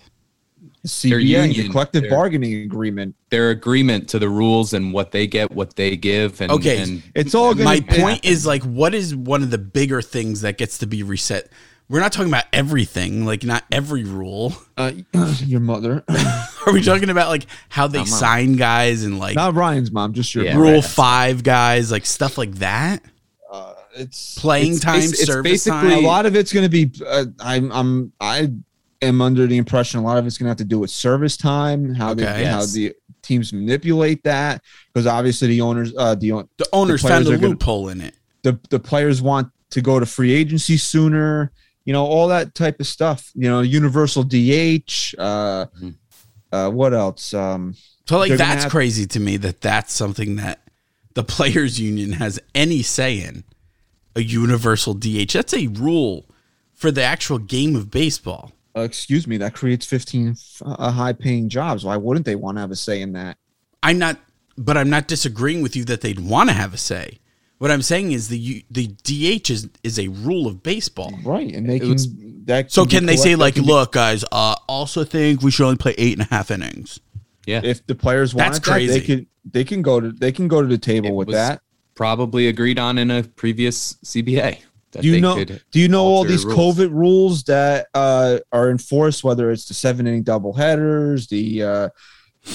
[0.83, 3.14] The CBA, the union, collective they're- bargaining agreement.
[3.31, 6.83] their agreement to the rules and what they get, what they give, and Okay.
[6.83, 10.03] and It's all going My to point is like what is one of the bigger
[10.03, 11.48] things that gets to be reset?
[11.88, 14.55] we're not talking about everything, like not every rule.
[14.79, 14.92] Uh,
[15.44, 16.03] your mother,
[16.66, 20.35] Are we talking about like how they sign guys and like not Ryan's mom, just
[20.35, 20.85] your Yeah, rule right.
[20.85, 23.03] five guys, like stuff like that?
[23.94, 26.05] It's Playing It's time, it's service basically- time.
[26.05, 26.90] a lot of it's going to be.
[27.07, 28.50] Uh, I'm I'm I
[29.02, 31.37] am under the impression a lot of it's going to have to do with service
[31.37, 32.24] time, how Okay.
[32.24, 37.16] they how the teams manipulate that, because obviously the owners, uh, the The owners players
[37.24, 38.14] found a are gonna- loophole in it.
[38.42, 41.52] the the players want to go to free agency sooner.
[41.85, 43.31] You know all that type of stuff.
[43.35, 45.14] You know, universal DH.
[45.18, 45.94] Uh, Mhm.
[46.52, 47.35] uh, what else?
[47.35, 47.74] Um,
[48.09, 50.61] So like that's have- crazy to me that that's something that
[51.14, 53.44] the players union has any say in.
[54.14, 55.33] A universal DH.
[55.33, 56.27] That's a rule
[56.75, 58.53] for the actual game of baseball.
[58.77, 61.85] uh, excuse me, that creates 15 uh, high paying jobs.
[61.85, 63.37] Why wouldn't they want to have a say in that?
[63.83, 64.18] I'm not
[64.59, 67.18] but I'm not disagreeing with you that they'd want to have a say.
[67.59, 71.12] What I'm saying is the the DH is is a rule of baseball.
[71.25, 71.55] Right.
[71.55, 72.09] And they can, was-
[72.44, 75.64] that So can they say like, can be- look, guys, uh, also think we should
[75.64, 76.98] only play eight and a half innings?
[77.46, 77.61] Yeah.
[77.64, 80.61] if the players want That's that, they can, they can go to, they can go
[80.62, 81.62] to the table It with was that.
[82.02, 84.58] Probably agreed on in a previous CBA.
[84.90, 85.44] that Do you know?
[85.44, 86.58] Do you know all these rules.
[86.58, 89.22] COVID rules that uh, are enforced?
[89.22, 91.88] Whether it's the seven inning double headers, the uh,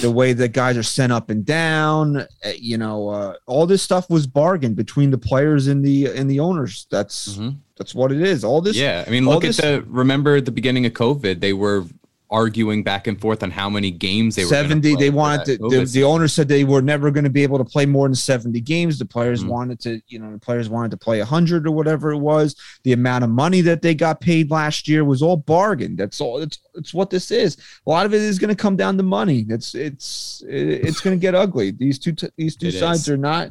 [0.02, 2.26] the way that guys are sent up and down, uh,
[2.58, 6.40] you know, uh, all this stuff was bargained between the players and the and the
[6.40, 6.86] owners.
[6.90, 7.56] That's Mhm.
[7.78, 8.44] that's what it is.
[8.44, 9.90] All this, Yeah, I mean, look this- at the.
[9.90, 11.84] Remember at the beginning of COVID, they were
[12.30, 14.50] arguing back and forth on how many games they were.
[14.50, 17.56] 70 they wanted to the, the owner said they were never going to be able
[17.58, 19.48] to play more than 70 games the players Mhm.
[19.48, 22.92] wanted to you know the players wanted to play 100 or whatever it was the
[22.92, 26.58] amount of money that they got paid last year was all bargained that's all it's
[26.74, 29.46] it's what this is a lot of it is going to come down to money
[29.48, 33.08] it's it's it's going to get ugly these two t- these two It sides is.
[33.08, 33.50] are not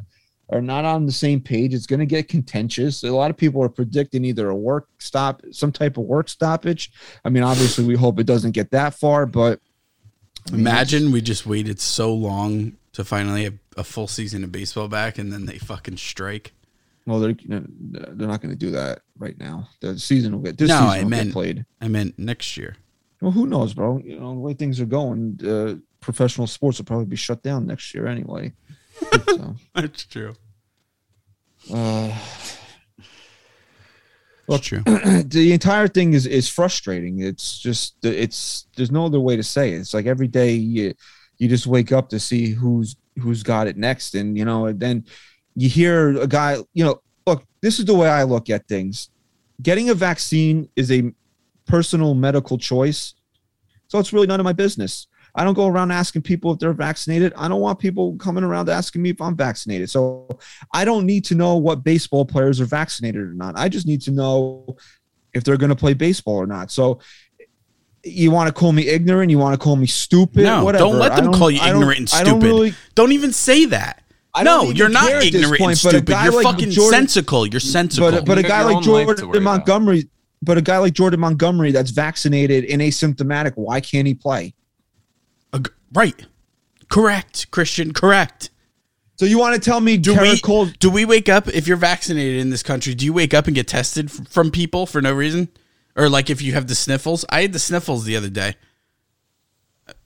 [0.50, 3.62] are not on the same page it's going to get contentious a lot of people
[3.62, 6.90] are predicting either a work stop some type of work stoppage
[7.24, 9.60] i mean obviously we hope it doesn't get that far but
[10.48, 14.50] I mean, Imagine we just waited so long to finally have a full season of
[14.50, 16.52] baseball back, and then they fucking strike.
[17.04, 19.68] Well, they're they're not going to do that right now.
[19.80, 21.66] The season will get this No, season I meant- played.
[21.82, 22.76] I meant next year.
[23.20, 23.98] Well, who knows, bro?
[23.98, 27.66] You know the way things are going, uh, professional sports will probably be shut down
[27.66, 28.54] next year anyway.
[29.26, 30.34] So, That's true.
[31.74, 32.16] uh,
[34.48, 34.82] That's true.
[35.24, 37.20] the entire thing is is frustrating.
[37.20, 39.80] It's just it's there's no other way to say it.
[39.80, 40.94] It's like every day you
[41.38, 44.80] you just wake up to see who's who's got it next, and you know, and
[44.80, 45.04] then
[45.54, 46.56] you hear a guy.
[46.74, 49.10] You know, look, this is the way I look at things.
[49.62, 51.12] Getting a vaccine is a
[51.66, 53.14] personal medical choice,
[53.88, 55.06] so it's really none of my business.
[55.38, 57.32] I don't go around asking people if they're vaccinated.
[57.36, 59.88] I don't want people coming around asking me if I'm vaccinated.
[59.88, 60.28] So
[60.74, 63.56] I don't need to know what baseball players are vaccinated or not.
[63.56, 64.76] I just need to know
[65.32, 66.70] if they're going to play baseball or not.
[66.72, 66.98] So
[68.04, 69.30] you want to call me ignorant?
[69.30, 70.42] You want to call me stupid?
[70.42, 70.84] No, whatever.
[70.84, 72.46] don't let I them call you ignorant and I don't stupid.
[72.46, 74.02] really- Don't even say that.
[74.34, 76.16] I no, you're not care at this ignorant and point, but stupid.
[76.24, 77.46] You're like fucking Jordan- sensical.
[77.46, 78.10] You're sensical.
[78.10, 79.44] But but a You got guy like own life to Jordan worry about.
[79.44, 80.08] Montgomery,
[80.42, 84.54] but a guy like Jordan Montgomery that's vaccinated and asymptomatic, why can't he play?
[85.52, 86.26] Ag- right.
[86.90, 87.92] Correct, Christian.
[87.92, 88.50] Correct.
[89.16, 90.66] So you want to tell me Do we Cole?
[90.78, 92.94] do we wake up if you're vaccinated in this country?
[92.94, 95.48] Do you wake up and get tested from people for no reason,
[95.96, 97.24] or like if you have the sniffles?
[97.28, 98.54] I had the sniffles the other day.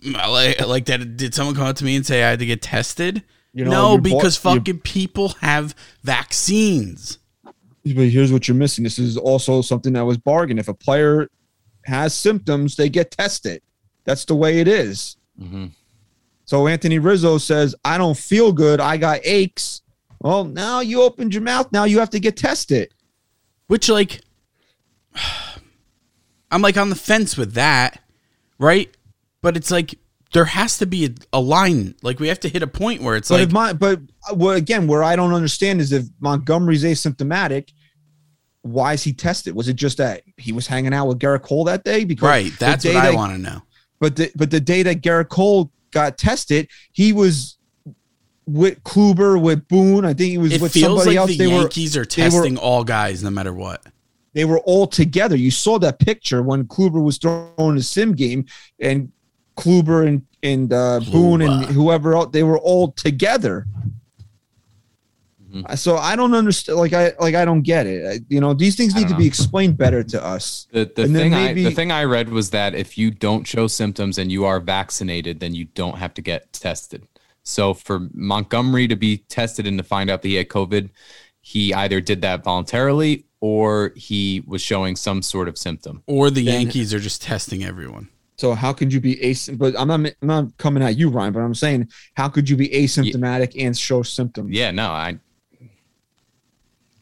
[0.04, 1.16] Like, like that?
[1.16, 3.22] Did someone come up to me and say I had to get tested?
[3.52, 7.18] You know, no, your bo- because fucking people have vaccines.
[7.44, 8.84] But here's what you're missing.
[8.84, 10.60] This is also something that was bargained.
[10.60, 11.28] If a player
[11.84, 13.60] has symptoms, they get tested.
[14.04, 15.16] That's the way it is.
[15.40, 15.72] Mhm.
[16.44, 18.80] So Anthony Rizzo says, I don't feel good.
[18.80, 19.80] I got aches.
[20.20, 21.72] Well, now you opened your mouth.
[21.72, 22.92] Now you have to get tested.
[23.68, 24.20] Which like
[26.50, 28.00] I'm like on the fence with that,
[28.58, 28.94] right?
[29.40, 29.94] But it's like
[30.32, 31.94] there has to be a, a line.
[32.02, 34.54] Like we have to hit a point where it's But like my, but uh, well,
[34.54, 37.70] again, where I don't understand is if Montgomery's asymptomatic,
[38.62, 39.54] why is he tested?
[39.54, 42.04] Was it just that he was hanging out with Gerrit Cole that day?
[42.04, 42.52] Because right.
[42.58, 43.62] That's day what I that- want to know.
[44.02, 47.56] But the but the day that Gerrit Cole got tested, he was
[48.46, 50.04] with Kluber, with Boone.
[50.04, 51.30] I think he was It with somebody like else.
[51.30, 53.80] the They were Yankees are they were- testing all guys no matter what.
[54.34, 55.36] they were all together.
[55.36, 58.46] You saw that picture when Kluber was throwing the sim game,
[58.80, 59.12] and
[59.56, 63.66] Kluber and and uh, Boone and whoever else they were all together.
[65.52, 65.78] Mhm.
[65.78, 66.78] So I don't understand.
[66.78, 68.06] Like I like I don't get it.
[68.06, 70.66] I- you know, these things need to don't be explained better to us.
[70.72, 73.66] The the thing maybe- I the thing I read was that if you don't show
[73.66, 77.06] symptoms and you are vaccinated, then you don't have to get tested.
[77.42, 80.90] So for Montgomery to be tested and to find out that he had COVID,
[81.40, 86.02] he either did that voluntarily or he was showing some sort of symptom.
[86.06, 88.08] Or the Then- Yankees are just testing everyone.
[88.38, 89.48] So how could you be as?
[89.52, 90.00] But I'm not.
[90.00, 91.32] I'm not coming at you, Ryan.
[91.32, 94.50] But I'm saying, how could you be asymptomatic and show symptoms?
[94.50, 95.18] Yeah, no, I.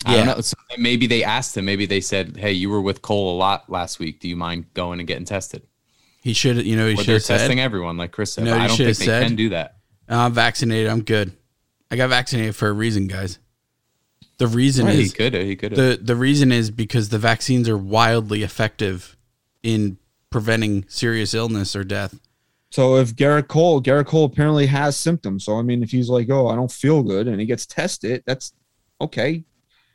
[0.07, 0.25] I Yeah.
[0.25, 0.41] don't know.
[0.41, 1.65] So maybe they asked him.
[1.67, 4.21] Maybe they said, "Hey, you were with Cole a lot last week.
[4.21, 5.63] Do you mind going and getting tested?"
[6.23, 8.45] He should, you know, he should they're said, testing everyone, like Chris said.
[8.45, 9.77] No, but I don't should've think they said- can do that.
[10.09, 10.91] I'm vaccinated.
[10.91, 11.33] I'm good.
[11.91, 13.39] I got vaccinated for a reason, guys.
[14.39, 15.35] The reason Right, he is could.
[15.35, 15.75] He could.
[15.75, 19.17] the the reason is because the vaccines are wildly effective
[19.63, 19.99] in
[20.31, 22.19] preventing serious illness or death.
[22.71, 25.45] So if Gerrit Cole, Gerrit Cole apparently has symptoms.
[25.45, 28.23] So I mean, if he's like, "Oh, I don't feel good," and he gets tested,
[28.27, 28.53] that's
[29.01, 29.45] okay.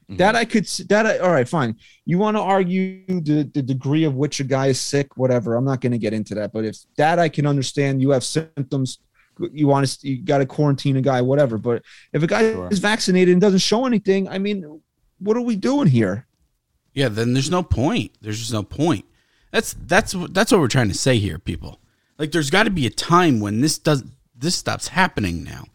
[0.10, 0.18] Mm-hmm.
[0.18, 0.65] That I could.
[0.89, 1.78] That I, all right, fine.
[2.06, 5.56] You want to argue the the degree of which a guy is sick, whatever.
[5.56, 6.54] I'm not going to get into that.
[6.54, 9.00] But if that I can understand, you have symptoms.
[9.52, 11.58] You want to, you got to quarantine a guy, whatever.
[11.58, 11.82] But
[12.13, 12.70] if a guy Sure.
[12.72, 14.80] is vaccinated and doesn't show anything, I mean,
[15.20, 16.26] what are we doing here?
[16.94, 18.12] Yeah, then there's no point.
[18.22, 19.06] There's just no point.
[19.52, 21.80] That's that's that's what we're trying to say here, people.
[22.20, 24.04] Like, there's got to be a time when this does
[24.38, 25.65] this stops happening now,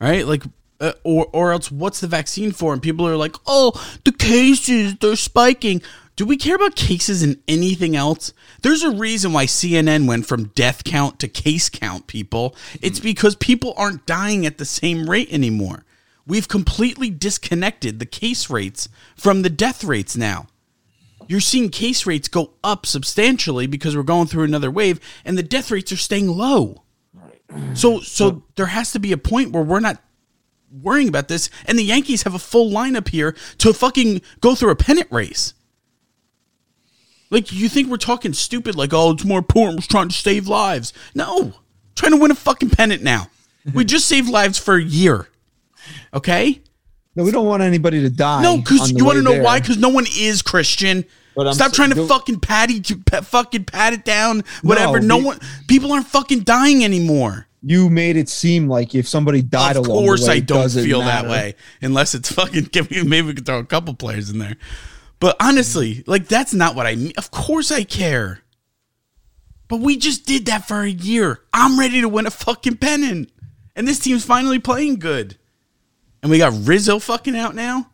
[0.00, 0.26] right?
[0.26, 0.44] Like,
[0.80, 2.72] uh, or or else what's the vaccine for?
[2.72, 3.72] And people are like, oh,
[4.04, 5.82] the cases they're spiking.
[6.16, 8.34] Do we care about cases and anything else?
[8.60, 12.54] There's a reason why CNN went from death count to case count, people.
[12.82, 15.86] It's because people aren't dying at the same rate anymore.
[16.26, 20.48] We've completely disconnected the case rates from the death rates now.
[21.26, 25.42] You're seeing case rates go up substantially because we're going through another wave and the
[25.42, 26.82] death rates are staying low.
[27.74, 30.02] So so there has to be a point where we're not
[30.70, 34.70] worrying about this and the Yankees have a full lineup here to fucking go through
[34.70, 35.54] a pennant race.
[37.30, 40.48] Like you think we're talking stupid like oh it's more important we're trying to save
[40.48, 40.92] lives.
[41.14, 41.52] No.
[41.94, 43.28] Trying to win a fucking pennant now.
[43.74, 45.28] We just saved lives for a year.
[46.14, 46.60] Okay?
[47.14, 48.42] No, we don't want anybody to die.
[48.42, 49.42] No, because you want to know there.
[49.42, 49.60] why?
[49.60, 51.04] Because no one is Christian.
[51.36, 54.44] But I'm Stop s- trying to the- fucking patty, to, fucking pat it down.
[54.62, 55.00] Whatever.
[55.00, 55.38] No, the- one.
[55.68, 57.48] People aren't fucking dying anymore.
[57.62, 60.70] You made it seem like if somebody died of along course, the way, I don't
[60.70, 62.64] feel that way unless it's fucking.
[62.64, 63.02] Give me.
[63.02, 64.56] Maybe we could throw a couple players in there.
[65.18, 67.12] But honestly, like that's not what I mean.
[67.18, 68.40] Of course, I care.
[69.68, 71.40] But we just did that for a year.
[71.52, 73.30] I'm ready to win a fucking pennant,
[73.76, 75.36] and this team's finally playing good.
[76.22, 77.90] And we got Rizzo fucking out now.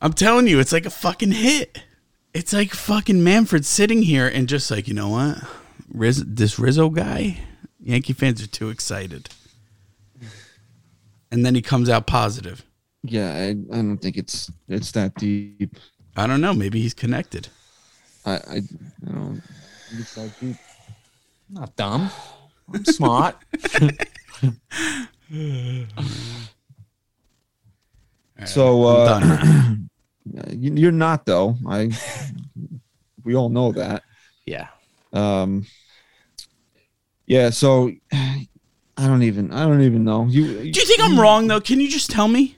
[0.00, 1.82] I'm telling you, it's like a fucking hit.
[2.34, 5.38] It's like fucking Manfred sitting here and just like, you know what?
[5.92, 7.38] Riz- this Rizzo guy,
[7.80, 9.28] Yankee fans are too excited.
[11.30, 12.64] And then he comes out positive.
[13.02, 15.76] Yeah, I, I don't think it's it's that deep.
[16.16, 16.54] I don't know.
[16.54, 17.48] Maybe he's connected.
[18.24, 18.36] I I,
[19.06, 19.42] I don't
[19.88, 20.56] think it's that deep.
[21.50, 22.10] Not dumb.
[22.72, 23.36] I'm smart.
[28.46, 29.74] So uh,
[30.50, 31.56] you're not though.
[31.66, 31.90] I
[33.24, 34.02] we all know that.
[34.46, 34.68] yeah.
[35.12, 35.66] Um,
[37.28, 37.50] yeah.
[37.50, 40.26] So I don't even I don't even know.
[40.26, 41.60] You Do you think I'm wrong though?
[41.60, 42.56] Can you just tell me?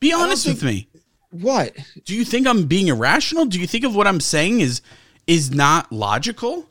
[0.00, 0.88] Be honest with me.
[1.30, 1.76] what?
[2.04, 3.44] Do you think I'm being irrational?
[3.44, 4.80] Do you think of what I'm saying is
[5.26, 6.68] is not logical?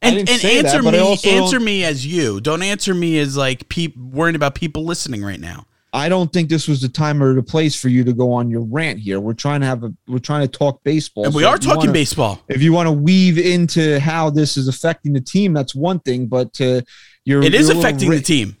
[0.00, 2.40] And, and say that, answer me answer me as you.
[2.40, 5.66] Don't answer me as like peop, worrying about people listening right now.
[5.92, 8.50] I don't think this was the time or the place for you to go on
[8.50, 9.20] your rant here.
[9.20, 11.24] We're trying to have a we're trying to talk baseball.
[11.24, 12.42] And we So are talking wanna- baseball.
[12.48, 16.26] If you want to weave into how this is affecting the team, that's one thing.
[16.26, 16.82] But uh,
[17.24, 18.56] you're It is you're a little affecting the team.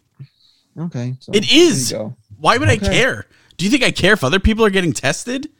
[0.78, 1.94] Okay, so It is.
[2.38, 3.26] Why would I care?
[3.56, 5.50] Do you think I care if other people are getting tested?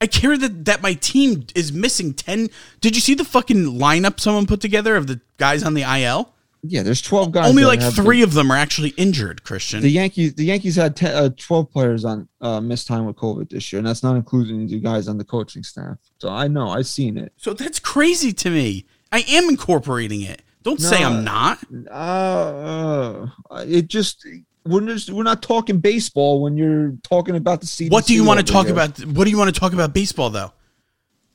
[0.00, 2.50] I care that that my team is missing 10
[2.80, 6.31] Did you see the fucking lineup someone put together of the guys on the IL?
[6.64, 7.48] Yeah, there's 12 guys.
[7.48, 9.82] Only like have 3 of them are actually injured, Christian.
[9.82, 13.50] The, Yankees, the Yankees had 10, uh, 12 players on uh, missed time with COVID
[13.50, 15.96] this year, and that's not including the guys on the coaching staff.
[16.18, 17.32] So I know, I've seen it.
[17.36, 18.86] so that's crazy to me.
[19.10, 20.42] I am incorporating it.
[20.62, 21.58] Don't say I'm not.
[21.90, 24.24] Uh, uh, it just
[24.64, 27.90] we're just we're not talking baseball when you're talking about the CDC.
[27.90, 28.72] What do you want to talk here.
[28.72, 28.98] about?
[29.06, 30.52] What do you want to talk about baseball though?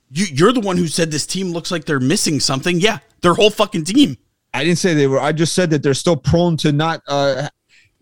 [0.10, 2.80] You, you're the one who said this team looks like they're missing something.
[2.80, 4.18] Yeah, their whole fucking team.
[4.54, 5.20] I didn't say they were.
[5.20, 7.50] I just said that they're still prone to not uh,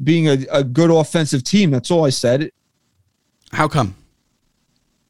[0.03, 1.71] being a, a good offensive team.
[1.71, 2.49] That's all I said.
[3.51, 3.95] How come?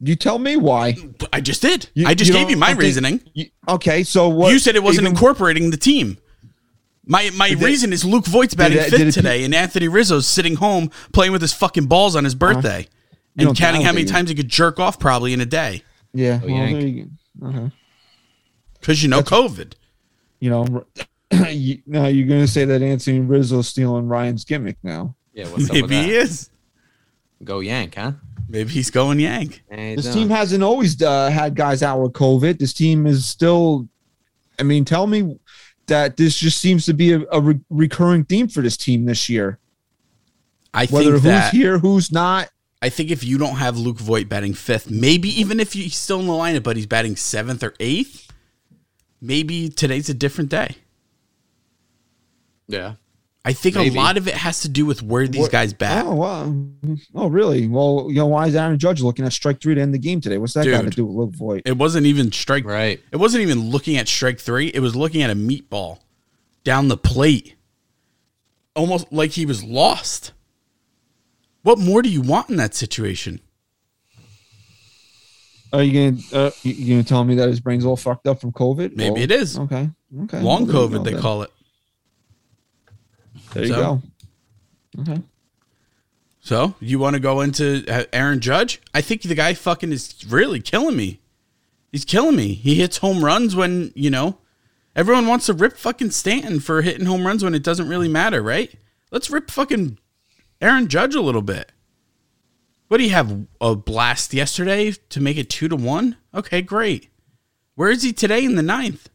[0.01, 0.95] You tell me why.
[1.31, 1.89] I just did.
[1.93, 3.21] You- I just you gave you my think- reasoning.
[3.33, 4.51] You, okay, so what?
[4.51, 6.17] you said it wasn't even- incorporating the team.
[7.07, 9.87] My my Did reason is Luke Voit's batting it- fifth did it- today, and Anthony
[9.87, 12.87] Rizzo's sitting home playing with his fucking balls on his birthday,
[13.37, 15.83] You and counting how many think- times he could jerk off probably in a day
[16.13, 17.09] Yeah, Oh, well, you,
[17.43, 17.69] uh-huh.
[18.79, 19.73] because you know COVID.
[20.39, 20.85] you know,
[21.49, 25.15] you, now you're going to say that Anthony Rizzo's stealing Ryan's gimmick now.
[25.33, 25.47] Yeah.
[25.49, 26.49] What's up with Maybe he is.
[27.43, 28.13] Go Yank, huh?
[28.47, 29.63] Maybe he's going Yank.
[29.69, 30.13] Hey, This no.
[30.13, 32.59] team hasn't always uh, had guys out with COVID.
[32.59, 33.87] This team is still.
[34.59, 35.37] I mean, tell me
[35.87, 39.27] that this just seems to be a, a re- recurring theme for this team this
[39.29, 39.59] year.
[40.73, 42.49] I Whether think who's that here, who's not.
[42.81, 46.19] I think if you don't have Luke Voit batting fifth, maybe even if he's still
[46.19, 48.31] in the lineup, but he's batting seventh or eighth,
[49.21, 50.75] maybe today's a different day.
[52.67, 52.93] Yeah.
[53.47, 53.95] I think Maybe.
[53.95, 56.03] a lot of it has to do with where these What- guys bat.
[56.07, 56.55] Oh, wow.
[57.13, 57.67] oh, really?
[57.67, 60.19] Well, you know, why is Aaron Judge looking at strike three to end the game
[60.19, 60.39] today?
[60.39, 61.61] What's that got to do with Luke Voit?
[61.63, 62.65] It wasn't even strike.
[62.65, 62.99] Right.
[63.11, 64.69] It wasn't even looking at strike three.
[64.69, 65.99] It was looking at a meatball
[66.63, 67.53] down the plate,
[68.75, 70.31] almost like he was lost.
[71.61, 73.41] What more do you want in that situation?
[75.73, 78.39] Are you gonna uh, you, you gonna tell me that his brain's all fucked up
[78.39, 78.95] from COVID?
[78.95, 79.57] Maybe it is.
[79.59, 79.89] Okay.
[80.23, 80.39] Okay.
[80.41, 81.21] Long Well, COVID, they then.
[81.21, 81.51] call it.
[83.55, 84.01] There you So?
[84.97, 85.01] go.
[85.01, 85.21] Okay.
[86.41, 88.79] So you want to go into uh, Aaron Judge?
[88.93, 91.19] I think the guy fucking is really killing me.
[91.91, 92.53] He's killing me.
[92.53, 94.37] He hits home runs when you know
[94.95, 98.41] everyone wants to rip fucking Stanton for hitting home runs when it doesn't really matter,
[98.43, 98.73] right?
[99.11, 99.97] Let's rip fucking
[100.61, 101.71] Aaron Judge a little bit.
[102.89, 106.17] What do you have a blast yesterday to make it two to one?
[106.33, 107.09] Okay, great.
[107.73, 109.09] Where is he today in the ninth?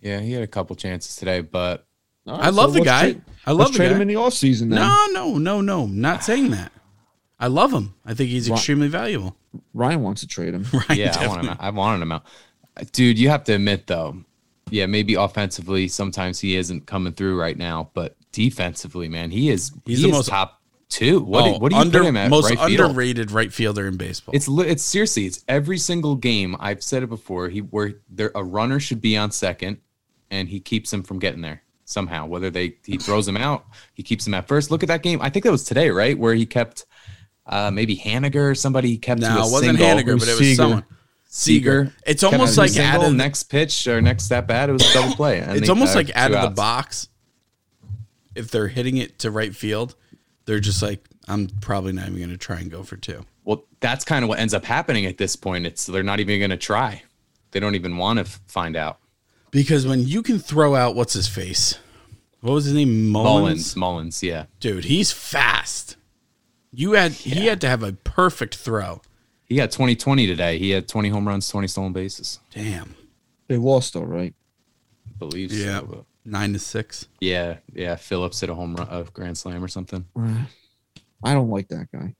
[0.00, 1.86] Yeah, he had a couple chances today, but
[2.26, 3.00] All I love the guy.
[3.12, 3.94] trade- I love let's the trade guy.
[3.96, 4.78] him in the offseason then.
[4.78, 5.86] No, no, no, no.
[5.86, 6.70] Not saying that.
[7.40, 7.94] I love him.
[8.06, 9.36] I think he's Why- extremely valuable.
[9.74, 10.64] Ryan wants to trade him.
[10.72, 10.96] Right?
[10.98, 11.48] yeah, I want him.
[11.50, 11.56] Out.
[11.60, 12.24] I wanted him out.
[12.92, 14.18] Dude, you have to admit though,
[14.70, 19.72] yeah, maybe offensively sometimes he isn't coming through right now, but defensively, man, he is.
[19.84, 21.20] He's he the is most- top two.
[21.20, 21.42] What?
[21.42, 22.30] Oh, do, what do you under, put him at?
[22.30, 22.80] most right field?
[22.90, 24.34] underrated right fielder in baseball.
[24.36, 26.56] It's it's seriously, it's every single game.
[26.60, 27.48] I've said it before.
[27.48, 29.78] He where there a runner should be on second,
[30.30, 31.61] and he keeps him from getting there
[31.92, 32.26] somehow.
[32.26, 34.70] Whether they he throws him out, he keeps him at first.
[34.70, 35.20] Look at that game.
[35.22, 36.86] I think that was today, right, where he kept
[37.46, 39.86] uh maybe Haniger or somebody he kept to no, a it wasn't single.
[39.86, 40.54] Haniger, but it was Seager.
[40.54, 40.84] someone.
[41.24, 41.92] Seager.
[42.06, 44.68] It's almost like single, out of next pitch or next step bat.
[44.68, 45.40] It was a double play.
[45.40, 47.08] and it's almost uh, like out of the box.
[48.34, 49.94] If they're hitting it to right field,
[50.44, 53.24] they're just like, I'm probably not even going to try and go for two.
[53.44, 55.66] Well, that's kind of what ends up happening at this point.
[55.66, 57.02] It's they're not even going to try.
[57.50, 58.98] They don't even want to find out.
[59.52, 61.78] Because when you can throw out what's his face,
[62.40, 63.08] what was his name?
[63.10, 64.46] Mullins, Mullins, Mullins, yeah.
[64.58, 65.96] dude, he's fast.
[66.72, 69.00] You had he had to have a perfect throw.
[69.44, 70.58] He got 2020 today.
[70.58, 72.40] He had 20 home runs, 20 stolen bases.
[72.52, 72.94] Damn,
[73.46, 74.34] They lost all right.
[75.06, 75.80] I believe Yeah.
[75.80, 75.86] so.
[75.86, 77.06] but- nine to six.
[77.20, 77.96] Yeah, yeah.
[77.96, 80.06] Phillips hit a home run, a grand slam or something.
[81.24, 82.14] I don't like that guy.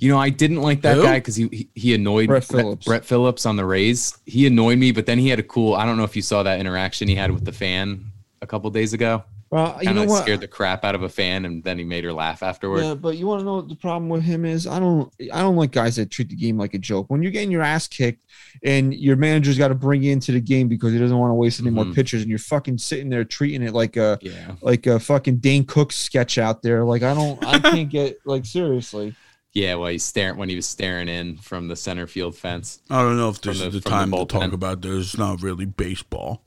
[0.00, 1.02] You know, I didn't like that Who?
[1.02, 2.86] guy because he, he annoyed Brett Phillips.
[2.86, 4.16] Brett Phillips on the Rays.
[4.26, 5.74] He annoyed me, but then he had a cool.
[5.74, 8.06] I don't know if you saw that interaction he had with the fan
[8.42, 9.22] a couple days ago.
[9.50, 10.22] Well, you Kind know of what?
[10.22, 12.82] scared the crap out of a fan, and then he made her laugh afterward.
[12.82, 14.64] Yeah, but you want to know what the problem with him is?
[14.66, 17.06] I don't I don't like guys that treat the game like a joke.
[17.10, 18.24] When you're getting your ass kicked
[18.62, 21.34] and your manager's got to bring you into the game because he doesn't want to
[21.34, 21.94] waste any more Mhm.
[21.96, 25.64] pitchers and you're fucking sitting there treating it like a Yeah, like a fucking Dane
[25.64, 26.84] Cook sketch out there.
[26.84, 29.16] Like I don't I can't get like seriously.
[29.52, 29.74] Yeah.
[29.74, 32.80] Well, he's staring when he was staring in from the center field fence.
[32.90, 35.06] I don't know if this is the time to talk about this.
[35.08, 36.42] It's not really baseball.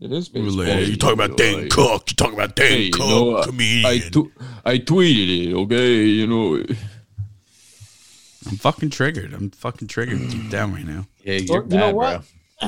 [0.00, 0.82] It is Really, baseball.
[0.90, 2.10] you talk about Dan Cook.
[2.10, 3.86] You talk about Dan Hey, you Cook, know, I- comedian.
[3.86, 4.32] I tw-
[4.66, 5.54] I tweeted it.
[5.54, 6.64] Okay, you know.
[8.46, 9.32] I'm fucking triggered.
[9.32, 11.06] I'm fucking triggered deep down right now.
[11.24, 12.24] Yeah, you're Well, you know bad, what?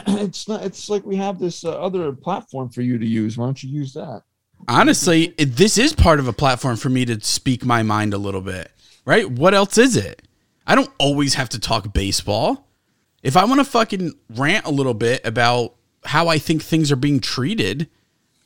[0.07, 0.15] bro.
[0.25, 3.37] it's not it's like we have this uh, other platform for you to use.
[3.37, 4.23] Why don't you use that?
[4.69, 8.19] Honestly, it, this is part of a platform for me to speak my mind a
[8.19, 8.71] little bit,
[9.07, 9.31] right?
[9.31, 10.23] What else is it?
[10.67, 12.69] I don't always have to talk baseball.
[13.23, 16.97] If I want to fucking rant a little bit about how I think things are
[16.97, 17.89] being treated,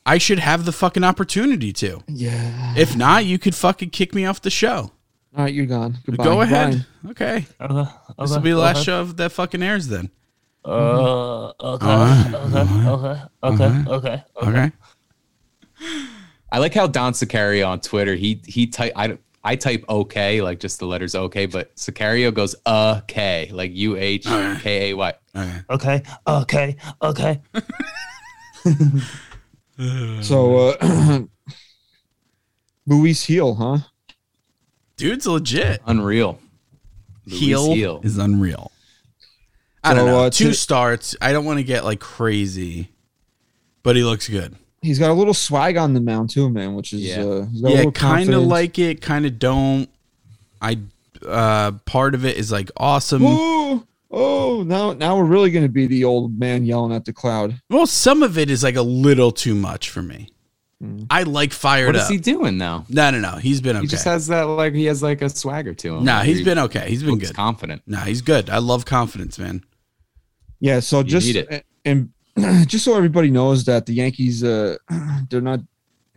[0.07, 2.03] I should have the fucking opportunity to.
[2.07, 2.75] Yeah.
[2.77, 4.93] If not, you could fucking kick me off the show.
[5.37, 5.99] All right, you're gone.
[6.07, 6.25] Goodbye.
[6.25, 6.87] Go ahead.
[7.03, 7.11] Bye.
[7.11, 7.47] Okay.
[7.61, 7.91] Okay.
[8.19, 10.11] This will be the last show of that fucking airs then.
[10.65, 11.87] Uh, okay.
[11.87, 12.89] Alright, Okay.
[12.89, 13.29] Okay.
[13.43, 13.85] Okay.
[13.87, 14.23] Okay.
[14.43, 14.73] Okay.
[16.53, 18.15] I like how Don Sicario on Twitter.
[18.15, 22.55] He he type I I type okay like just the letters okay, but Sicario goes
[22.67, 25.15] uh K like U H K A Y.
[25.35, 25.63] Okay.
[25.71, 26.03] Okay.
[26.27, 26.77] Okay.
[27.03, 27.41] Okay.
[30.21, 31.23] So uh
[32.87, 33.79] Luis Gil, huh?
[34.97, 35.81] Dude's legit.
[35.87, 36.39] Unreal.
[37.27, 38.01] Luis Gil, Gil.
[38.03, 38.71] is unreal.
[39.83, 40.25] I don't know.
[40.25, 41.17] uh, Two to- starts.
[41.23, 42.91] I don't want to get like crazy,
[43.83, 44.55] but he looks good.
[44.83, 47.23] He's got a little swag on the mound too, man, which is Yeah.
[47.23, 49.89] uh he's got a Yeah, kind of like it, kind of don't.
[50.63, 50.79] I
[51.27, 53.23] uh part of it is like awesome.
[53.25, 57.61] Oh, oh, now now we're really gonna be the old man yelling at the cloud.
[57.69, 60.29] Well, some of it is like a little too much for me.
[61.11, 62.09] I like fired What is up.
[62.09, 62.87] What is he doing though?
[62.89, 63.33] no, no, no.
[63.33, 63.83] He's been okay.
[63.83, 66.05] He just has that like he has like a swagger to him.
[66.07, 66.89] nah, Like, he's he been okay.
[66.89, 67.37] He's been looks good.
[67.37, 67.83] confident.
[67.87, 68.49] Nah, he's good.
[68.49, 69.63] I love confidence, man.
[70.59, 71.67] Yeah, so just need it.
[71.85, 72.11] and
[72.67, 74.77] just so everybody knows that the Yankees uh
[75.31, 75.61] they're not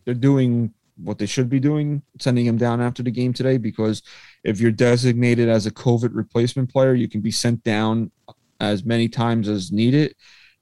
[0.05, 4.01] they're doing what they should be doing, sending him down after the game today because
[4.43, 8.11] if you're designated as a COVID replacement player, you can be sent down
[8.59, 10.15] as many times as needed.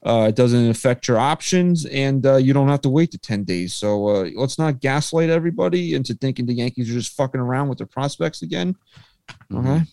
[0.03, 3.43] Uh, it doesn't affect your options, and uh, you don't have to wait the 10
[3.43, 3.73] days.
[3.75, 7.77] So uh, let's not gaslight everybody into thinking the Yankees are just fucking around with
[7.77, 8.75] their prospects again.
[9.53, 9.83] Okay.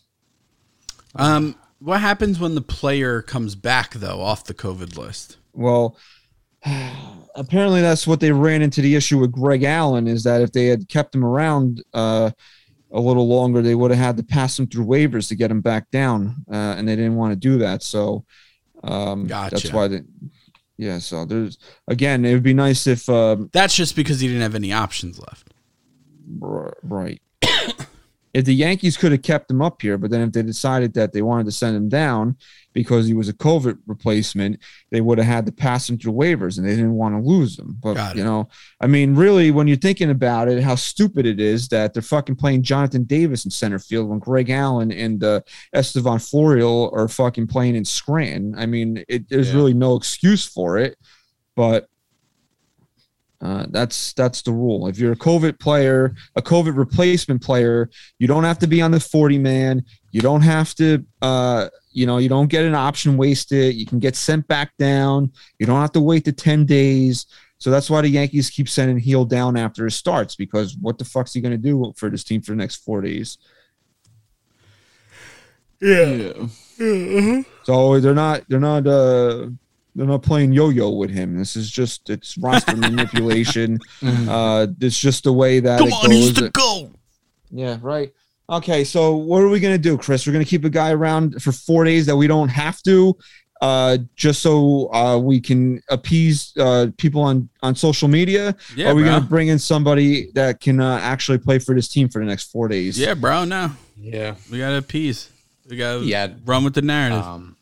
[1.15, 5.37] Um, what happens when the player comes back though off the COVID list?
[5.59, 5.99] Well,
[7.35, 10.67] apparently that's what they ran into the issue with Greg Allen is that if they
[10.67, 12.31] had kept him around uh,
[12.91, 15.61] a little longer, they would have had to pass him through waivers to get him
[15.61, 17.83] back down, uh, and they didn't want to do that.
[17.83, 18.25] So
[18.83, 20.03] um, that's why they.
[20.81, 24.43] Yeah, so there's again, it would be nice if um, That's just because he didn't
[24.43, 25.53] have any options left.
[26.85, 27.21] right.
[28.35, 31.13] If the Yankees could have kept him up here, but then if they decided that
[31.13, 32.37] they wanted to send him down
[32.75, 34.61] because he was a COVID replacement,
[34.91, 37.59] they would have had to pass him through waivers, and they didn't want to lose
[37.59, 37.77] him.
[37.83, 38.49] But you know,
[38.81, 42.37] I mean, really, when you're thinking about it, how stupid it is that they're fucking
[42.37, 45.41] playing Jonathan Davis in center field when Greg Allen and uh,
[45.73, 48.55] Estevan Florial are fucking playing in Scranton.
[48.57, 49.57] I mean, it, there's Yeah.
[49.57, 50.97] really no excuse for it,
[51.57, 51.88] but.
[53.41, 54.89] Uh, that's that's the rule.
[54.89, 58.91] If you're a COVID player, a COVID replacement player, you don't have to be on
[58.91, 59.85] the 40 man.
[60.11, 63.77] You don't have to, uh, you know, you don't get an option wasted.
[63.77, 65.31] You can get sent back down.
[65.61, 67.27] You don't have to wait the 10 days.
[67.59, 71.05] So that's why the Yankees keep sending Gil down after it starts because what the
[71.05, 73.39] fuck's he going to do for this team for the next four days?
[75.81, 76.33] Yeah.
[77.65, 79.49] So they're not, they're not, uh,
[79.99, 81.37] they're not playing yo-yo with him.
[81.37, 83.79] This is just it's roster manipulation.
[84.03, 86.93] Uh, it's just the way that Come it on, he's the goal.
[87.51, 88.13] Yeah, right.
[88.49, 90.27] Okay, so what are we gonna do, Chris?
[90.27, 93.17] We're gonna keep a guy around for four days that we don't have to,
[93.61, 98.55] uh, just so uh, we can appease uh, people on on social media.
[98.77, 99.11] Yeah, are we bro.
[99.13, 102.51] gonna bring in somebody that can uh, actually play for this team for the next
[102.53, 102.99] four days?
[102.99, 103.45] Yeah, bro.
[103.45, 104.37] No, Yeah.
[104.51, 105.29] we gotta appease.
[105.69, 106.29] We gotta Yeah.
[106.47, 107.23] run with the narrative.
[107.25, 107.57] Um,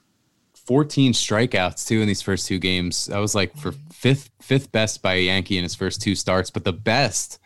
[0.67, 3.07] 14 strikeouts too in these first two games.
[3.07, 3.93] That was like for mm.
[3.93, 7.39] fifth fifth best by a Yankee in his first two starts, but the best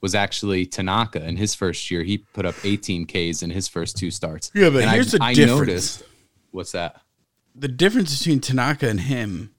[0.00, 2.04] was actually Tanaka in his first year.
[2.04, 4.52] He put up 18 Ks in his first two starts.
[4.54, 5.58] Yeah, but And here's the I difference.
[5.58, 6.02] noticed
[6.52, 7.00] what's that?
[7.58, 9.52] the difference between Tanaka and him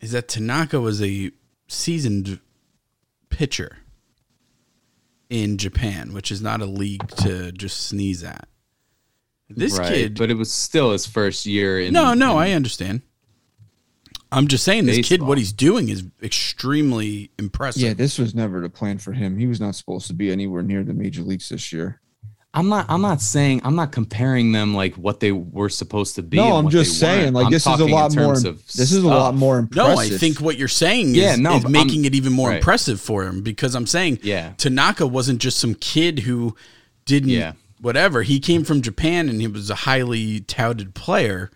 [0.00, 1.30] is that Tanaka was a
[1.68, 2.40] seasoned
[3.28, 3.78] pitcher
[5.28, 8.48] in Japan, which is not a league to just sneeze at.
[9.56, 11.80] This Right, kid, but it was still his first year.
[11.80, 13.02] In, no, no, in- I understand.
[14.32, 17.82] I'm just saying, this kid, what he's doing is extremely impressive.
[17.82, 19.38] Yeah, this was never the plan for him.
[19.38, 22.00] He was not supposed to be anywhere near the major leagues this year.
[22.52, 22.86] I'm not.
[22.88, 23.60] I'm not saying.
[23.64, 26.36] I'm not comparing them like what they were supposed to be.
[26.36, 27.20] No, I'm just they weren't.
[27.20, 28.32] saying, like I'm this is a lot more.
[28.32, 29.94] of This is a lot more impressive.
[29.96, 32.50] No, I think what you're saying is, Yeah, no, is making I'm- it even more
[32.50, 32.56] right.
[32.56, 34.52] impressive for him because I'm saying Yeah.
[34.56, 36.54] Tanaka wasn't just some kid who
[37.06, 37.52] didn't Yeah.
[37.84, 38.22] Whatever.
[38.22, 41.50] He came from Japan and he was a highly touted player.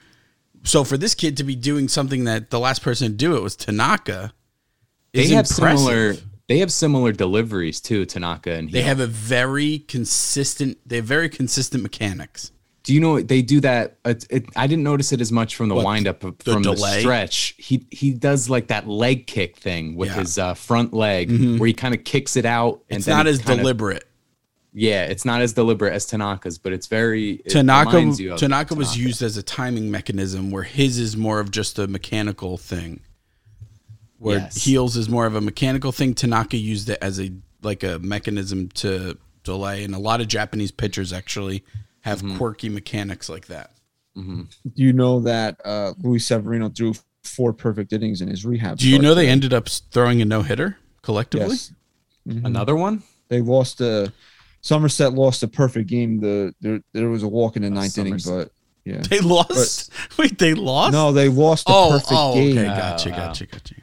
[0.65, 3.43] So for this kid to be doing something that the last person to do it
[3.43, 4.33] was Tanaka
[5.15, 5.79] They is have impressive.
[5.79, 6.15] similar.
[6.49, 8.89] They have similar deliveries too, Tanaka and They Gil.
[8.89, 10.79] have a very consistent.
[10.87, 12.53] They have very consistent mechanics.
[12.85, 13.99] Do you know they do that?
[14.07, 16.75] It, it, I didn't notice it as much from the What, windup the from the
[16.75, 17.55] stretch.
[17.59, 20.13] He he does like that leg kick thing with Yeah.
[20.15, 20.21] Mm-hmm.
[20.23, 22.83] his uh, front leg, where he kind of kicks it out.
[22.89, 24.05] And It's not as deliberate.
[24.81, 27.33] Yeah, it's not as deliberate as Tanaka's, but it's very.
[27.45, 31.17] It Tanaka reminds you of Tanaka was used as a timing mechanism, where his is
[31.17, 33.01] more of just a mechanical thing.
[34.19, 34.65] Where Yes.
[34.65, 36.15] Gil's is more of a mechanical thing.
[36.15, 40.71] Tanaka used it as a like a mechanism to delay, and a lot of Japanese
[40.71, 41.65] pitchers actually
[42.03, 42.37] have Mm-hmm.
[42.37, 43.73] quirky mechanics like that.
[44.15, 48.79] Do you know that uh, Luis Severino threw four perfect innings in his rehab?
[48.79, 51.51] Do you start know they ended up throwing a no hitter collectively?
[51.57, 51.73] Yes,
[52.27, 53.03] another one.
[53.29, 54.13] they lost a
[54.61, 56.21] Somerset lost a perfect game.
[56.21, 58.51] The there there was a walk in the ninth inning, but
[58.85, 59.93] yeah, They lost.
[60.19, 60.93] Wait, they lost?
[60.93, 62.59] no, they lost a Oh, perfect oh, game.
[62.59, 63.75] okay, gotcha, gotcha, gotcha.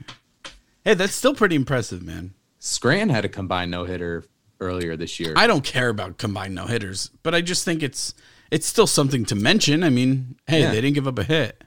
[0.84, 2.34] Hey, that's still pretty impressive, man.
[2.60, 4.26] Scranton had a combined no hitter
[4.60, 5.34] earlier this year.
[5.36, 8.14] I don't care about combined no hitters, but I just think it's
[8.52, 9.84] it's still something to mention.
[9.84, 10.72] I mean, hey, Yeah.
[10.72, 11.64] they didn't give up a hit.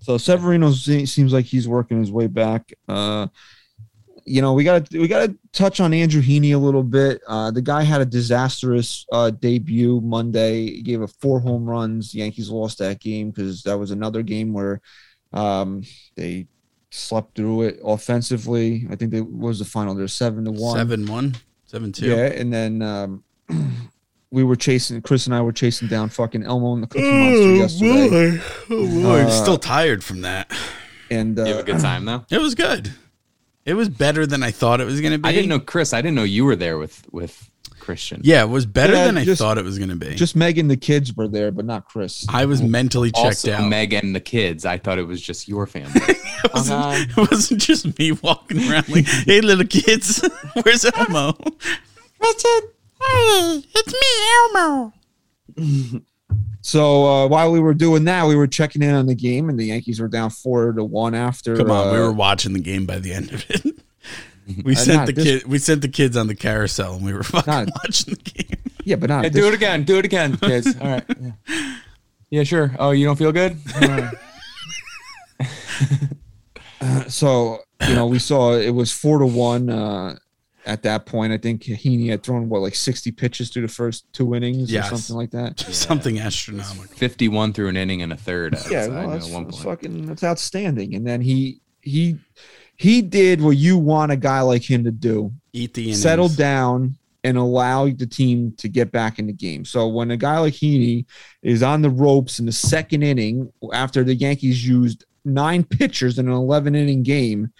[0.00, 2.72] So Severino seems like he's working his way back.
[2.88, 3.28] Uh,
[4.26, 7.22] you know, we got to we got to touch on Andrew Heaney a little bit.
[7.26, 10.66] Uh, the guy had a disastrous uh, debut Monday.
[10.76, 12.14] He gave up four home runs.
[12.14, 14.80] Yankees lost that game because that was another game where
[15.32, 15.82] um,
[16.16, 16.46] they
[16.90, 18.86] slept through it offensively.
[18.90, 19.94] I think they what was the final.
[19.94, 20.76] They're seven to one.
[20.78, 21.34] Seven one,
[21.66, 22.06] seven two.
[22.06, 23.24] Yeah, and then um,
[24.30, 25.02] we were chasing.
[25.02, 29.20] Chris and I were chasing down fucking Elmo and the Cookie Monster yesterday, Oh boy,
[29.22, 30.50] Uh, still tired from that.
[31.10, 32.24] and You have uh, a good time though.
[32.30, 32.92] It was good.
[33.64, 35.28] It was better than I thought it was gonna be.
[35.28, 35.92] I didn't know Chris.
[35.92, 37.50] I didn't know you were there with with
[37.80, 38.20] Christian.
[38.24, 40.14] Yeah, it was better Yeah, than I just- thought it was gonna be.
[40.14, 42.26] just Meg and the kids were there, but not Chris.
[42.28, 43.68] I was mentally checked Also, out.
[43.68, 44.64] Meg and the kids.
[44.66, 45.92] I thought it was just your family.
[46.08, 47.04] it, wasn't, uh-huh.
[47.22, 50.26] it wasn't just me walking around like, "Hey, little kids,
[50.62, 51.34] where's Elmo?"
[52.20, 52.64] Richard,
[53.02, 54.10] hey, it's me,
[54.56, 54.92] Elmo.
[56.66, 59.58] So uh, while we were doing that, we were checking in on the game, and
[59.58, 61.54] the Yankees were down four to one after.
[61.54, 63.66] Come on, we uh, were watching the game by the end of it.
[64.64, 65.46] We Uh, sent the this- kid.
[65.46, 68.58] We sent the kids on the carousel, and we were fucking Not- watching the game.
[68.82, 69.84] yeah, but not Yeah, do it again.
[69.84, 70.74] Do it again, kids.
[70.80, 71.04] All right.
[71.20, 71.76] Yeah.
[72.30, 72.74] Yeah, sure.
[72.78, 73.58] Oh, you don't feel good?
[73.82, 74.14] All right.
[77.08, 77.58] so
[77.88, 80.16] you know we saw it was four to one uh
[80.66, 84.10] at that point i think Heaney had thrown what like 60 pitches through the first
[84.12, 84.86] two innings Yes.
[84.86, 86.84] or something like that Something astronomical.
[86.96, 88.56] 51 through an inning and a third.
[88.70, 89.80] yeah well, that's, at one that's point.
[89.80, 92.16] fucking that's outstanding and then he he
[92.76, 96.02] he did what you want a guy like him to do Eat the innings.
[96.02, 99.64] settle down and allow the team to get back in the game.
[99.64, 101.06] So when a guy like Heaney
[101.42, 106.26] is on the ropes in the second inning after the Yankees used nine pitchers in
[106.28, 107.50] an 11 inning game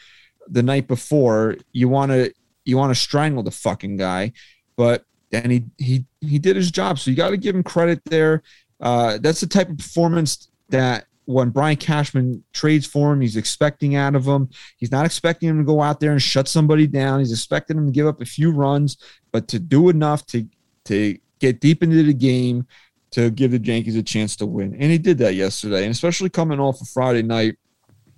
[0.49, 2.31] the night before, you want to
[2.65, 4.33] you want to strangle the fucking guy,
[4.77, 6.99] but then he he he did his job.
[6.99, 8.43] So you got to give him credit there.
[8.81, 13.97] Uh, that's the type of performance that when Brian Cashman trades for him, he's expecting
[13.97, 14.51] out of him.
[14.77, 17.21] He's not expecting him to go out there and shut somebody down.
[17.21, 18.99] He's expecting him to give up a few runs,
[19.33, 20.47] but to do enough to
[20.87, 22.67] to get deep into the game
[23.15, 24.75] to give the Yankees a chance to win.
[24.75, 27.57] And he did that yesterday, and especially coming off of Friday night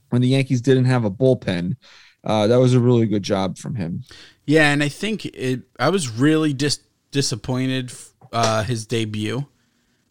[0.08, 1.76] when the Yankees didn't have a bullpen.
[2.24, 4.02] Uh, that was a really good job from him.
[4.46, 5.62] Yeah, and I think it.
[5.78, 6.80] I was really dis-
[7.10, 7.92] disappointed
[8.32, 9.46] uh, his debut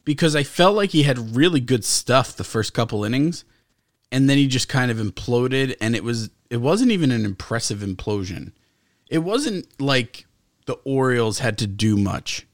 [0.04, 3.46] because I felt like he had really good stuff the first couple innings,
[4.12, 7.80] and then he just kind of imploded, and it was it wasn't even an impressive
[7.80, 8.52] implosion.
[9.10, 10.26] It wasn't like
[10.66, 12.46] the Orioles had to do much.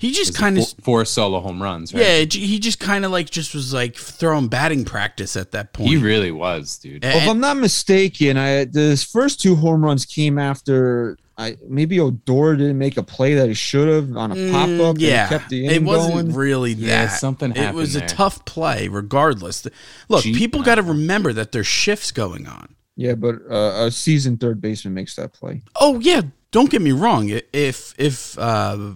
[0.00, 1.92] He just kind of Four, four solo home runs.
[1.92, 2.02] Right?
[2.02, 5.90] yeah, he just kind of like just was like throwing batting practice at that point.
[5.90, 7.04] He really was, dude.
[7.04, 11.56] And- Well, if I'm not mistaken, I the first two home runs came after I
[11.68, 14.96] maybe Odor didn't make a play that he should have on a Mm, pop up.
[14.98, 16.32] yeah, kept the it wasn't going.
[16.34, 17.20] really Yeah, that.
[17.20, 19.66] something It was happened a tough play, regardless.
[20.08, 22.74] Look, Gee, people got to remember that there's shifts going on.
[22.96, 25.60] Yeah, but uh, a seasoned third baseman makes that play.
[25.76, 26.22] Oh yeah,
[26.52, 27.30] don't get me wrong.
[27.52, 28.92] If if uh,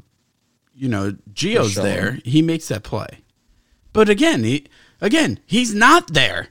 [0.74, 1.82] you know Gio's sure.
[1.82, 3.20] there, he makes that play.
[3.92, 4.66] But again, he
[5.00, 6.48] again he's not there.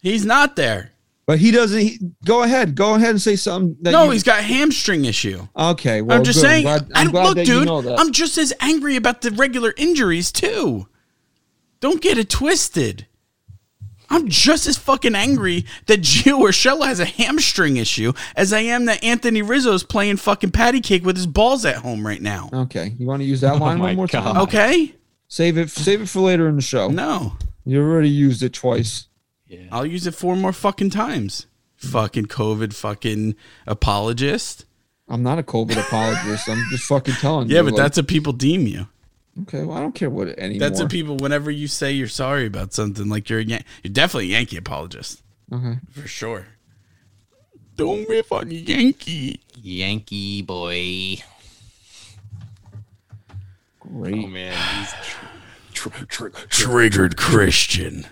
[0.00, 0.92] He's not there.
[1.26, 1.78] But he doesn't.
[1.78, 2.74] He, go ahead.
[2.74, 3.76] Go ahead and say something.
[3.82, 5.46] That No, you- he's got hamstring issue.
[5.54, 6.00] okay.
[6.00, 6.48] Well, I'm just good.
[6.48, 6.66] saying.
[6.66, 8.00] I'm glad, I'm and glad look, dude, you know that.
[8.00, 10.88] I'm just as angry about the regular injuries too.
[11.80, 13.06] Don't get it twisted.
[14.10, 18.86] I'm just as fucking angry that Gio Urshela has a hamstring issue as I am
[18.86, 22.48] that Anthony Rizzo is playing fucking patty cake with his balls at home right now.
[22.52, 24.22] okay, you want to use that oh line my one more God.
[24.32, 24.42] time?
[24.44, 24.94] Okay?
[25.28, 25.70] Save it.
[25.70, 26.88] Save it for later in the show.
[26.88, 27.34] No.
[27.66, 29.08] You already used it twice.
[29.46, 31.46] Yeah, I'll use it four more fucking times.
[31.76, 33.34] Fucking COVID fucking
[33.66, 34.64] apologist.
[35.08, 36.48] I'm not a COVID apologist.
[36.48, 37.56] I'm just fucking telling you.
[37.56, 38.88] Yeah, but like- that's what people deem you.
[39.42, 39.62] Okay.
[39.62, 40.68] Well, I don't care what anymore.
[40.68, 41.16] That's what people.
[41.16, 44.56] Whenever you say you're sorry about something, like you're a Yan- you're definitely a Yankee
[44.56, 45.22] apologist
[45.52, 45.78] Okay.
[45.90, 46.46] for sure.
[47.76, 49.40] Don't riff on Yankee.
[49.56, 51.22] Yankee boy.
[53.80, 54.24] Great.
[54.24, 54.92] Oh man, he's
[55.72, 58.06] tr- tr- tr- tr- Triggered Christian.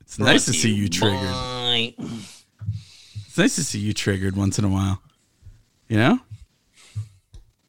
[0.00, 1.20] It's nice to see you triggered.
[1.20, 1.94] Boy.
[3.26, 5.02] It's nice to see you triggered once in a while.
[5.88, 6.20] You know,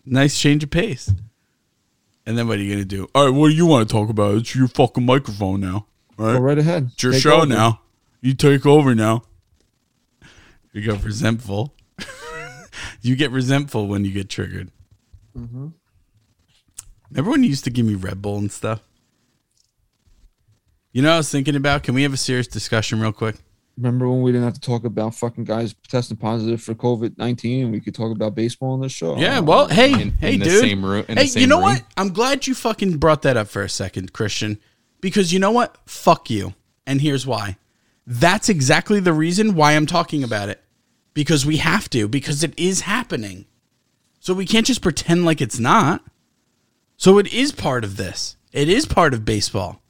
[0.06, 1.12] nice change of pace.
[2.26, 3.10] And then what are you gonna do?
[3.16, 4.36] All right, what do you want to talk about?
[4.36, 5.88] It's your fucking microphone now.
[6.20, 6.34] All right.
[6.34, 6.92] Go right ahead.
[6.94, 7.46] It's your Take show over.
[7.48, 7.82] now.
[8.22, 9.24] You take over now.
[10.72, 11.74] You get resentful.
[13.02, 14.72] you get resentful when you get triggered.
[15.38, 15.70] Mm-hmm.
[17.10, 18.82] Remember when you used to give me Red Bull and stuff?
[20.94, 21.84] You know, what I was thinking about.
[21.84, 23.36] Can we have a serious discussion real quick?
[23.78, 27.64] Remember when we didn't have to talk about fucking guys testing positive for COVID nineteen,
[27.64, 29.18] and we could talk about baseball on this show?
[29.18, 29.40] Yeah.
[29.40, 30.60] Well, hey, In- hey, in the dude.
[30.62, 31.64] same room- in the hey, same you know room?
[31.66, 31.84] what?
[31.98, 34.60] I'm glad you fucking brought that up for a second, Christian,
[35.00, 35.78] because you know what?
[35.86, 36.54] Fuck you.
[36.86, 37.58] And here's why.
[38.06, 40.62] That's exactly the reason why I'm talking about it.
[41.14, 43.46] Because we have to, because it is happening.
[44.20, 46.04] So we can't just pretend like it's not.
[46.98, 48.36] So it is part of this.
[48.52, 49.82] It is part of baseball.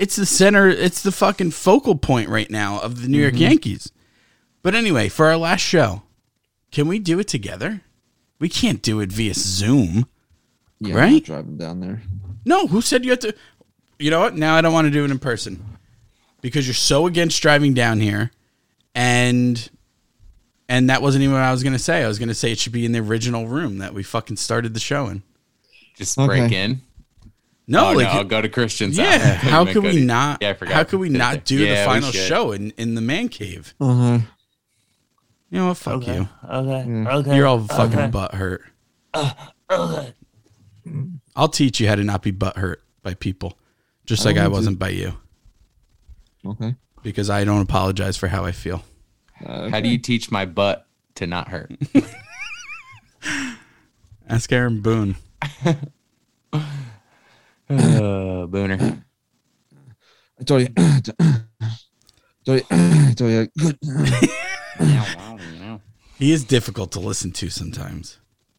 [0.00, 3.42] It's the center, it's the fucking focal point right now of the New York mm-hmm.
[3.42, 3.92] Yankees.
[4.62, 6.04] But anyway, for our last show,
[6.72, 7.82] can we do it together?
[8.38, 10.06] We can't do it via Zoom.
[10.80, 11.12] Yeah, Right?
[11.16, 12.00] I'm driving down there.
[12.46, 13.34] No, who said you had to?
[13.98, 14.34] You know what?
[14.34, 15.62] Now I don't want to do it in person
[16.40, 18.30] because you're so against driving down here,
[18.94, 19.68] and
[20.66, 22.02] and that wasn't even what I was gonna say.
[22.02, 24.72] I was gonna say it should be in the original room that we fucking started
[24.72, 25.22] the show in.
[25.98, 26.64] Just break Okay.
[26.64, 26.80] in.
[27.70, 29.16] No, oh, like no, I'll go to Christian's yeah.
[29.16, 29.42] house.
[29.50, 30.38] How could we not?
[30.42, 30.74] Yeah, I forgot.
[30.74, 33.74] How could we not do Yeah, the final show in in the man cave?
[33.80, 34.18] Uh huh.
[35.50, 35.76] You know what?
[35.76, 36.16] Fuck Okay.
[36.16, 36.28] you.
[36.48, 37.08] Okay.
[37.08, 37.36] Okay.
[37.36, 38.10] You're all fucking okay.
[38.10, 38.62] butt hurt.
[39.14, 40.14] Okay.
[41.36, 43.56] I'll teach you how to not be butt hurt by people,
[44.04, 45.14] just like I wasn't by you,
[46.44, 46.74] Okay.
[47.04, 48.82] because I don't apologize for how I feel.
[49.44, 51.70] Uh, How do you teach my butt to not hurt?
[54.28, 55.16] Ask Aaron Boone.
[57.70, 59.02] Uh, Booner.
[60.40, 60.68] I told you.
[60.76, 61.00] I
[62.44, 62.64] told you.
[62.70, 63.48] I told you.
[63.58, 63.78] Good.
[66.18, 68.18] He is difficult to listen to sometimes.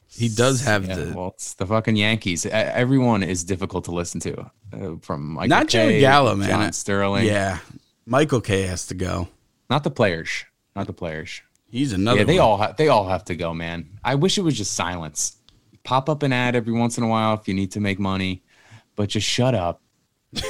[0.10, 2.46] He does have Yeah, the well, it's the fucking Yankees.
[2.46, 4.52] Everyone is difficult to listen to.
[4.74, 6.50] Uh, from Michael not Joey Kay, Gallo, man.
[6.50, 7.26] John Sterling.
[7.26, 7.60] Yeah,
[8.06, 9.28] Michael Kay has to go.
[9.70, 10.46] not the players.
[10.76, 11.42] Not the players.
[11.70, 12.20] He's another.
[12.20, 12.48] yeah, they one.
[12.48, 13.90] all ha- they all have to go, man.
[14.04, 15.38] I wish it was just silence.
[15.84, 18.44] Pop up an ad every once in a while if you need to make money,
[18.96, 19.82] but just shut up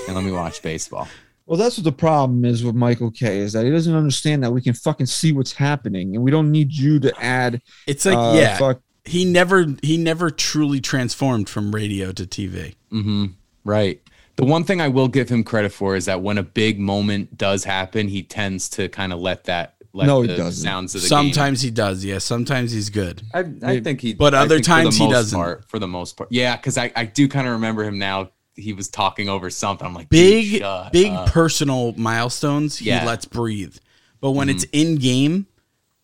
[0.08, 1.08] and let me watch baseball.
[1.48, 3.40] Well, that's what the problem is with Michael Kay.
[3.40, 6.50] Is that he doesn't understand that we can fucking see what's happening, and we don't
[6.50, 7.62] need you to add.
[7.88, 12.76] It's like uh, yeah, fuck- he never he never truly transformed from radio to TV.
[12.94, 13.26] Mm-hmm.
[13.66, 14.02] Right.
[14.38, 17.38] The one thing I will give him credit for is that when a big moment
[17.38, 20.64] does happen, he tends to kind of let that let No, he the doesn't.
[20.64, 22.04] sounds of the Sometimes he does.
[22.06, 23.22] Yeah, sometimes he's good.
[23.34, 25.38] I, I think he, But I other think for the times he doesn't.
[25.38, 28.32] Part, for the most part, yeah, because I, I do kind of remember him now.
[28.56, 29.88] He was talking over something.
[29.88, 30.62] I'm like, Big
[30.92, 31.28] big up.
[31.30, 32.78] personal milestones.
[32.78, 33.00] He Yeah.
[33.00, 33.08] Mm-hmm.
[33.08, 33.78] lets breathe.
[34.20, 35.48] But when it's in game,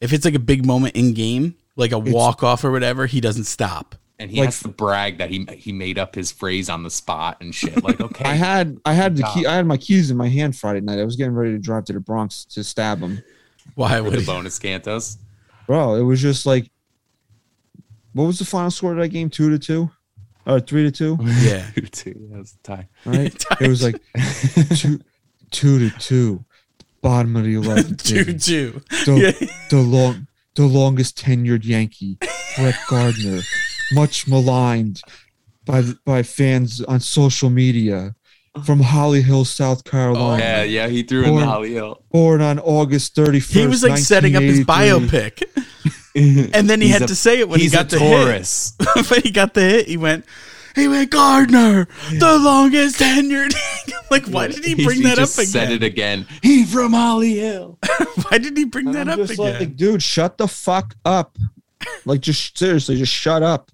[0.02, 3.22] if it's like a big moment in game, like a walk off or whatever, he
[3.22, 3.96] doesn't stop.
[4.18, 6.90] and he like- has to brag that he he made up his phrase on the
[6.90, 7.84] spot and shit.
[7.84, 9.46] Like, okay, I had I had the key.
[9.46, 10.98] I had my keys in my hand Friday night.
[11.00, 13.22] I was getting ready to drive to the Bronx to stab him,
[13.76, 14.26] Why for would the he?
[14.26, 15.18] bonus cantos.
[15.66, 15.96] bro.
[15.96, 16.70] It was just like,
[18.14, 19.30] what was the final score of that game?
[19.30, 19.90] Two to two,
[20.46, 21.18] or three to two?
[21.42, 21.66] Yeah.
[21.92, 22.90] Two, that was the tie.
[23.06, 23.46] Right?
[23.62, 24.02] it was like
[24.76, 25.00] two,
[25.52, 26.46] two to two,
[27.02, 28.04] bottom of the eleventh.
[28.04, 28.40] two inning.
[28.40, 28.82] two.
[29.06, 32.18] the, the long the longest tenured Yankee,
[32.58, 33.42] Brett Gardner,
[33.94, 35.02] much maligned
[35.66, 38.16] by by fans on social media
[38.64, 40.44] from Holly Hill, South Carolina.
[40.44, 42.02] Oh, yeah, yeah, he threw in Born- the Holly Hill.
[42.12, 43.52] Born on August 31st.
[43.54, 45.44] He was like setting up his biopic.
[46.16, 48.00] And then he He's had a- to say it when he he's got a the
[48.00, 48.24] hit.
[48.26, 48.74] Taurus.
[49.10, 50.26] when he got the hit, he went,
[50.76, 53.54] he went Gardner, the longest tenured.
[54.12, 56.22] like, why did he He- bring he that up just Said it again?
[56.22, 56.40] again.
[56.42, 57.78] He from Holly Hill.
[58.30, 59.60] Why did he bring that I'm up just again?
[59.60, 61.38] like, dude, shut the fuck up.
[62.06, 63.72] Like, just seriously, just shut up.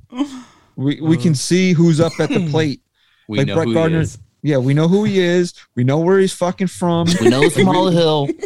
[0.75, 1.38] We we can mm.
[1.38, 2.81] see who's up at the plate.
[3.27, 4.17] We Like know Brett who Gardner- he is.
[4.44, 5.54] Yeah, we know who he is.
[5.74, 7.08] We know where he's fucking from.
[7.22, 8.28] We know it's from Holly Hill.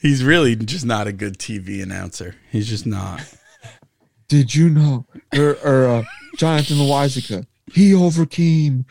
[0.00, 2.34] He's really just not a good TV announcer.
[2.50, 3.20] He's just not.
[4.28, 5.04] Did you know?
[5.36, 6.04] Or, or uh,
[6.38, 8.86] Jonathan Loaisiga, he overcame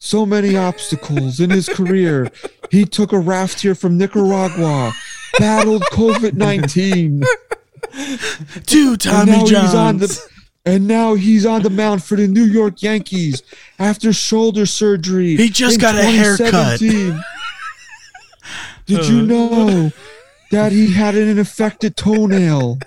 [0.00, 2.32] so many obstacles in his career.
[2.70, 4.92] He took a raft here from Nicaragua,
[5.38, 7.22] battled COVID nineteen,
[8.66, 10.18] Two and Tommy now he's on Johns.
[10.24, 10.29] the
[10.64, 13.42] and now he's on the mound for the New York Yankees
[13.78, 15.36] after shoulder surgery.
[15.36, 16.78] He just got a haircut.
[16.78, 17.22] 2017.
[18.86, 19.22] Did you uh.
[19.22, 19.92] know
[20.50, 22.78] that he had an infected toenail?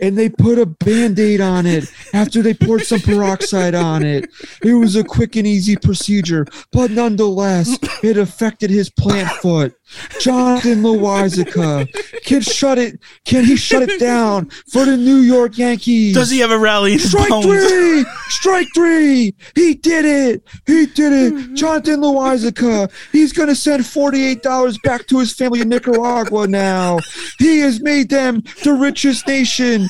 [0.00, 4.28] And they put a band-aid on it after they poured some peroxide on it.
[4.62, 9.74] It was a quick and easy procedure, but nonetheless, it affected his plant foot.
[10.20, 11.88] Jonathan Loaisiga,
[12.24, 13.00] can shut it?
[13.24, 16.14] Can he shut it down for the New York Yankees?
[16.14, 17.46] Does he have a rally in his Strike bones?
[17.46, 18.04] three!
[18.28, 19.34] Strike three!
[19.54, 20.42] He did it!
[20.66, 21.34] He did it!
[21.34, 21.54] Mm-hmm.
[21.54, 26.98] Jonathan Loaisiga, he's gonna send $48 back to his family in Nicaragua now.
[27.38, 29.86] He has made them the richest nation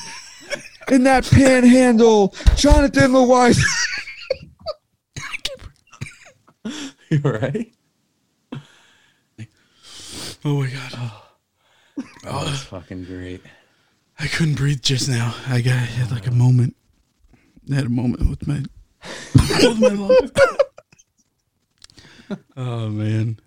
[0.91, 2.35] in that panhandle.
[2.55, 3.63] Jonathan Loaisiga.
[7.11, 7.71] You right?
[10.45, 10.91] Oh my god.
[10.95, 11.23] Oh.
[11.97, 12.03] Oh.
[12.25, 13.41] oh, that's fucking great.
[14.19, 15.33] I couldn't breathe just now.
[15.47, 16.75] I got I had like a moment.
[17.71, 18.63] I had a moment with my
[19.33, 20.29] with my lung.
[22.57, 23.39] Oh man.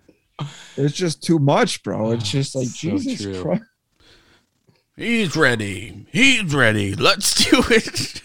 [0.77, 2.11] It's just too much, bro.
[2.11, 3.41] Ah, it's just like so Jesus true.
[3.41, 3.63] Christ.
[4.95, 6.05] He's ready.
[6.11, 6.95] He's ready.
[6.95, 8.21] Let's do it.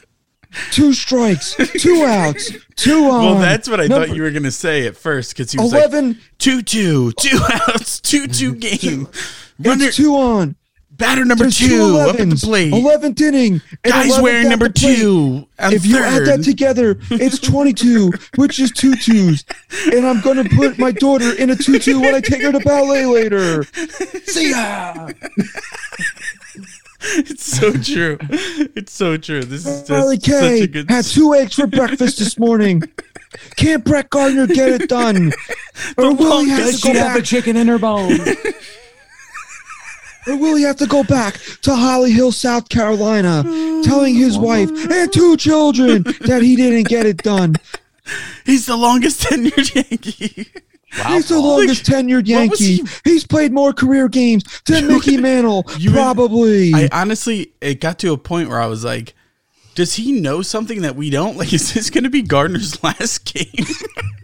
[0.71, 3.25] Two strikes, two outs, two on.
[3.25, 5.73] Well, that's what I Number thought you were gonna say at first because he was
[5.73, 6.19] like Eleven.
[6.39, 7.39] two two two
[7.69, 9.09] outs two two game
[9.59, 10.57] runner it's two on.
[10.91, 12.73] batter number There's two up at the plate.
[12.73, 13.61] 11th inning.
[13.83, 15.47] and Guys 11th wearing number two.
[15.59, 19.45] If you add that together, it's 22, which is two twos.
[19.93, 22.61] And I'm going to put my daughter in a tutu when I take her to
[22.61, 23.65] ballet later.
[24.27, 25.09] See ya.
[27.17, 28.19] It's so true.
[28.75, 29.43] It's so true.
[29.45, 30.91] This is just such K a good.
[30.91, 32.83] had two eggs for breakfast this morning.
[33.57, 35.33] Can't Brett Gardner get it done?
[35.99, 37.25] Or will he have to go She have a back?
[37.25, 38.19] chicken in her bone.
[40.27, 43.43] Or will he have to go back to Holly Hill, South Carolina,
[43.85, 47.57] telling his wife and two children that he didn't get it done?
[48.47, 50.49] He's the longest tenured Yankee.
[51.09, 52.91] He's the longest tenured what was Yankee.
[53.05, 56.73] He's played more career games than Mickey Mantle, you would- probably.
[56.75, 59.15] I honestly, it got to a point where I was like,
[59.75, 61.35] does he know something that we don't?
[61.45, 63.67] Like, is this going to be Gardner's last game?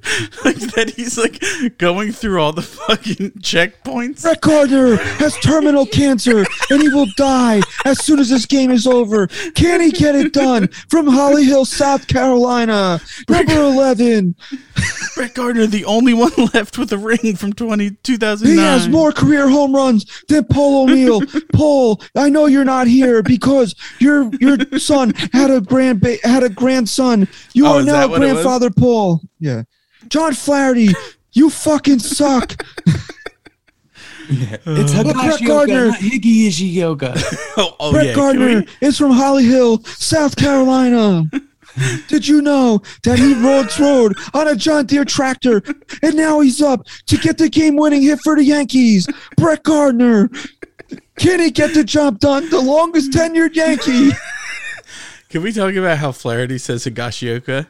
[0.45, 1.43] like that he's like
[1.79, 4.23] going through all the fucking checkpoints.
[4.23, 8.87] Brett Gardner has terminal cancer and he will die as soon as this game is
[8.87, 9.27] over.
[9.55, 13.01] Can he get it done from Holly Hill, South Carolina?
[13.29, 14.37] Number 11.
[15.15, 18.57] Brett Gardner, the only one left with a ring from 20, 2009.
[18.57, 21.23] He has more career home runs than Paul O'Neill.
[21.53, 26.49] Paul, I know you're not here because your your son had a grand had a
[26.49, 27.27] grandson.
[27.55, 28.33] You Oh, are now that what it was?
[28.35, 29.21] grandfather Paul.
[29.39, 29.63] Yeah.
[30.09, 30.89] John Flaherty,
[31.33, 32.63] you fucking suck.
[34.33, 35.87] It's Brett Higashioka, Gardner.
[35.89, 37.21] not Higgy Ishioka.
[37.57, 38.15] Oh, oh Brett yeah.
[38.15, 41.25] Gardner we- is from Holly Hill, South Carolina.
[42.09, 45.63] Did you know that he rode road on a John Deere tractor
[46.03, 49.09] and now he's up to get the game winning hit for the Yankees?
[49.37, 50.31] Brett Gardner.
[51.19, 52.49] Can he get the job done?
[52.51, 54.11] The longest tenured Yankee.
[55.31, 57.69] Can we talk about how Flaherty says Higashioka?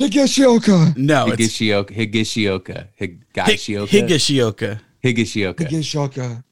[0.00, 0.96] Higashioka.
[0.96, 4.80] No, it's Higashioka, Higashioka, Higashioka, Higashioka.
[5.02, 5.54] Higashioka.
[5.68, 6.44] Higashioka.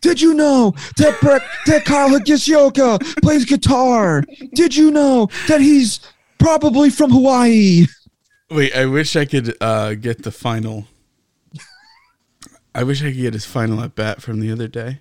[0.00, 4.22] Did you know that Brett, that Kyle Higashioka plays guitar?
[4.54, 6.00] Did you know that he's
[6.38, 7.86] probably from Hawaii?
[8.50, 10.86] Wait, I wish I could uh, get the final.
[12.74, 15.00] I wish I could get his final at bat from the other day.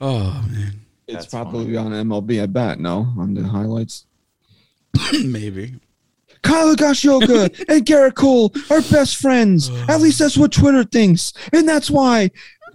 [0.00, 2.78] Oh man, It's probably on MLB, at bat.
[2.80, 4.06] No, on the highlights.
[5.24, 5.74] maybe.
[6.42, 9.70] Kyle Higashioka and Gerrit Cole are best friends.
[9.88, 11.32] At least that's what Twitter thinks.
[11.52, 12.30] And that's why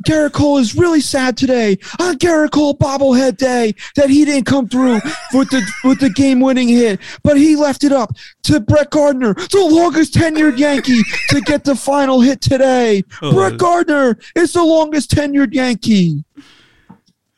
[0.05, 4.67] Gerrit Cole is really sad today on Gerrit Cole bobblehead day that he didn't come
[4.67, 4.99] through
[5.33, 6.99] with the with the game winning hit.
[7.23, 11.75] But he left it up to Brett Gardner, the longest tenured Yankee, to get the
[11.75, 13.03] final hit today.
[13.21, 13.31] Oh.
[13.33, 16.23] Brett Gardner is the longest tenured Yankee.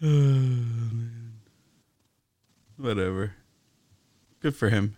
[0.04, 0.66] Oh,
[2.78, 3.35] Whatever.
[4.46, 4.96] Good for him.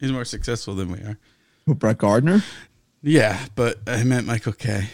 [0.00, 1.16] He's more successful than we are.
[1.64, 2.42] Who, Brett Gardner?
[3.04, 4.88] Yeah, but I meant Michael Kay.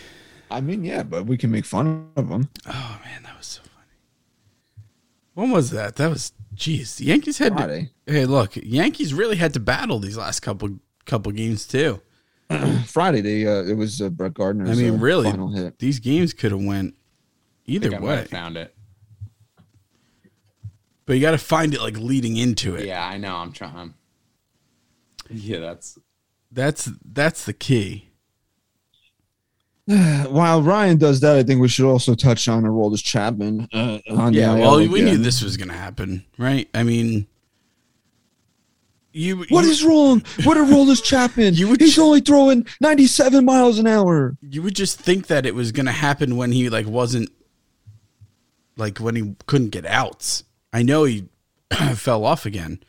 [0.51, 2.51] I mean, yeah, but we can make fun of him.
[2.67, 4.85] Oh man, that was so funny.
[5.33, 5.97] When was that?
[5.97, 6.99] That was jeez.
[6.99, 7.91] The Yankees had Friday.
[8.07, 8.13] to.
[8.13, 12.03] Hey, look, Yankees really had to battle these last couple couple games too.
[12.87, 15.79] Friday, they uh, it was uh, Brett Gardner's I mean, uh, really, final hit.
[15.79, 16.97] these games could have went
[17.65, 18.17] either I might way.
[18.17, 18.75] have found it.
[21.07, 22.85] But you got to find it like leading into it.
[22.87, 23.37] Yeah, I know.
[23.37, 23.95] I'm trying.
[25.31, 25.99] Yeah, that's
[26.53, 28.11] That's that's the key.
[29.87, 33.69] While Ryan does that, I think we should also touch on Aroldis Chapman.
[33.73, 36.69] Uh, on Yeah, IL well, we knew this was going to happen, right?
[36.75, 37.29] I mean,
[39.13, 41.55] you What you, is wrong with Aroldis Chapman?
[41.57, 44.37] You would- He's only throwing 97 miles an hour.
[44.43, 47.31] you would just think that it was going to happen when he like wasn't
[48.77, 50.43] like when he couldn't get outs.
[50.73, 51.29] I know he
[51.95, 52.81] fell off again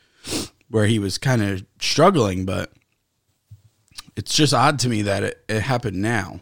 [0.69, 2.73] where he was kind of struggling, but
[4.15, 6.41] it's just odd to me that it, it happened now.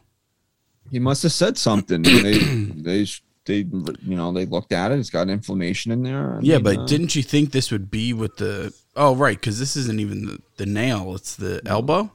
[0.91, 2.03] He must have said something.
[2.21, 2.39] they,
[2.75, 3.05] they,
[3.45, 4.99] they, you know, they looked at it.
[4.99, 6.35] It's got inflammation in there.
[6.37, 9.41] I Yeah, mean, but uh, didn't you think this would be with the Oh, right,
[9.41, 12.11] cuz this isn't even the, the nail, it's the elbow.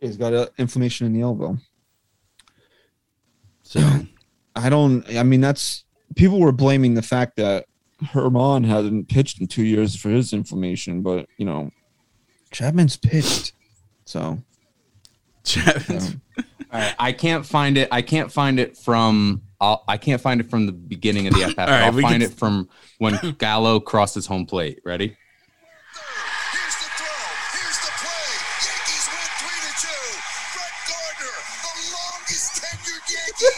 [0.00, 1.56] he's got uh, inflammation in the elbow.
[3.62, 3.80] So,
[4.54, 5.08] I don't.
[5.16, 5.84] I mean, that's
[6.16, 7.66] people were blaming the fact that
[8.10, 11.70] Herman hadn't pitched in two years for his inflammation, but you know,
[12.50, 13.52] Chapman's pitched.
[14.04, 14.38] So
[15.44, 16.16] Chapman's
[16.72, 16.94] all right.
[16.98, 17.88] I can't find it.
[17.92, 19.42] I can't find it from.
[19.60, 21.58] I'll, I can't find it from the beginning of the FF.
[21.58, 24.80] right, I'll we find can- it from when Gallo crosses home plate.
[24.84, 25.08] Ready?
[25.08, 27.06] Here's the throw.
[27.54, 28.26] Here's the play.
[28.66, 30.02] Yankees win three to two.
[30.56, 33.52] Brett Gardner, the longest tenured Yankee,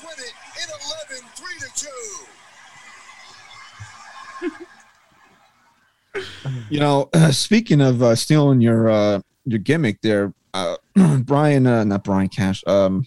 [0.00, 0.32] the win it
[0.62, 0.68] in
[1.18, 2.16] 11, three to two.
[6.70, 10.76] You know, speaking of uh, stealing your uh, your gimmick there, uh,
[11.24, 12.64] Brian, uh, not Brian Cash.
[12.66, 13.04] Um,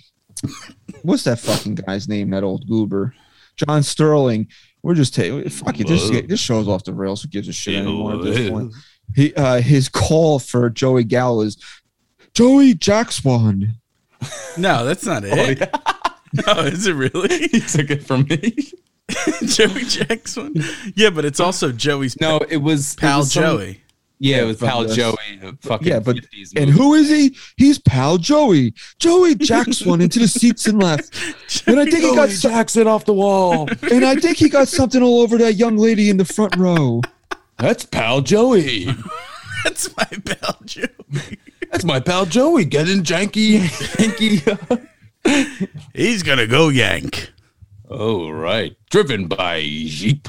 [1.02, 2.30] what's that fucking guy's name?
[2.30, 3.14] That old goober,
[3.56, 4.48] John Sterling.
[4.82, 5.88] We're just taking fuck it.
[5.88, 7.22] This this show's off the rails.
[7.22, 8.74] Who gives a shit anymore at this point?
[9.16, 11.58] He uh, his call for Joey Gallo is
[12.34, 13.76] Joey Jack Swan.
[14.58, 15.70] No, that's not it.
[16.34, 17.48] No, oh, is it really?
[17.52, 18.56] He took it from me.
[19.48, 20.54] Joey Jackson?
[20.96, 23.82] Yeah, but it's also Joey's No, it was it pal was some- Joey.
[24.22, 24.98] Yeah, it was pal this.
[24.98, 25.16] Joey.
[25.62, 27.36] Fucking Yeah, but 50s and who is he?
[27.56, 28.74] He's pal Joey.
[29.00, 31.16] Joey Jack Swan into the seats and left.
[31.66, 33.70] And I think he got some- jacks it off the wall.
[33.90, 37.02] and I think he got something all over that young lady in the front row.
[37.58, 38.94] That's pal Joey.
[39.64, 40.88] That's my pal Joey.
[41.72, 43.60] That's my pal Joey getting janky,
[43.98, 44.46] janky.
[44.70, 44.78] Uh,
[45.94, 47.32] He's gonna go yank.
[47.90, 50.28] oh right, driven by Jeep.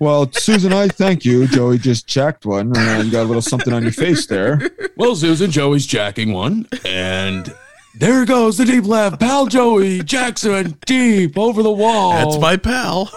[0.00, 1.46] Well, Susan, I thank you.
[1.46, 2.76] Joey just jacked one.
[2.76, 4.70] and got a little something on your face there.
[4.96, 7.54] Well, Susan, Joey's jacking one, and
[7.94, 9.20] there goes the deep left.
[9.20, 12.12] Pal Joey Jackson deep over the wall.
[12.12, 13.10] That's my pal.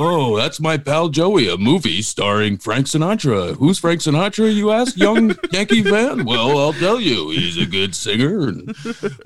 [0.00, 3.56] Oh, that's my pal Joey, a movie starring Frank Sinatra.
[3.56, 6.24] Who's Frank Sinatra, you ask, young Yankee fan?
[6.24, 8.48] Well, I'll tell you, he's a good singer.
[8.48, 8.76] And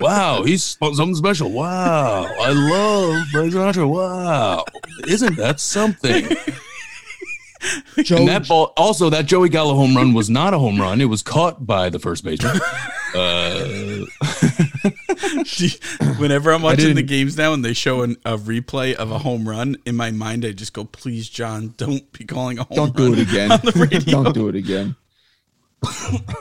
[0.01, 1.51] wow, he's something special.
[1.51, 3.87] Wow, I love Frank Sinatra.
[3.87, 4.65] Wow,
[5.07, 6.27] isn't that something?
[8.03, 10.99] Joe, And that ball, also, that Joey Gallo home run was not a home run.
[11.01, 12.59] It was caught by the first baseman.
[13.15, 14.05] Uh,
[16.17, 19.47] Whenever I'm watching the games now and they show an, a replay of a home
[19.47, 22.91] run, in my mind I just go, "Please, John, don't be calling a home run.
[22.91, 23.51] don't run do it again.
[23.51, 24.95] on the radio." don't do it again.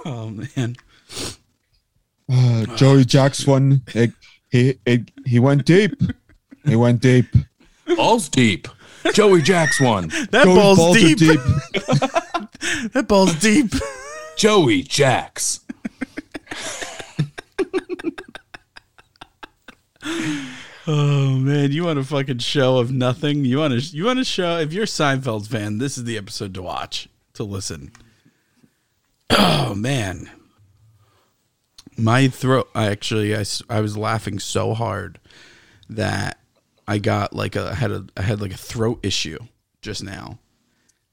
[0.07, 0.77] Oh man,
[2.33, 3.83] Uh, Joey Jack's one.
[3.95, 4.12] It,
[4.51, 5.93] he it, he went deep.
[6.64, 7.27] He went deep.
[7.97, 8.66] balls deep.
[9.13, 10.09] Joey Jacks one.
[10.31, 11.19] that ball's balls deep.
[11.19, 11.41] deep.
[12.93, 13.73] That ball's deep.
[14.37, 15.61] Joey Jacks.
[20.85, 23.45] Oh man, you want a fucking show of nothing?
[23.45, 24.59] You want to you want a show?
[24.59, 27.93] If you're a Seinfeld fan, this is the episode to watch to listen.
[29.31, 30.29] Oh man,
[31.97, 32.69] my throat.
[32.75, 35.21] I actually I, I was laughing so hard
[35.89, 36.39] that
[36.89, 39.39] I got like a I had a I had like a throat issue
[39.80, 40.39] just now,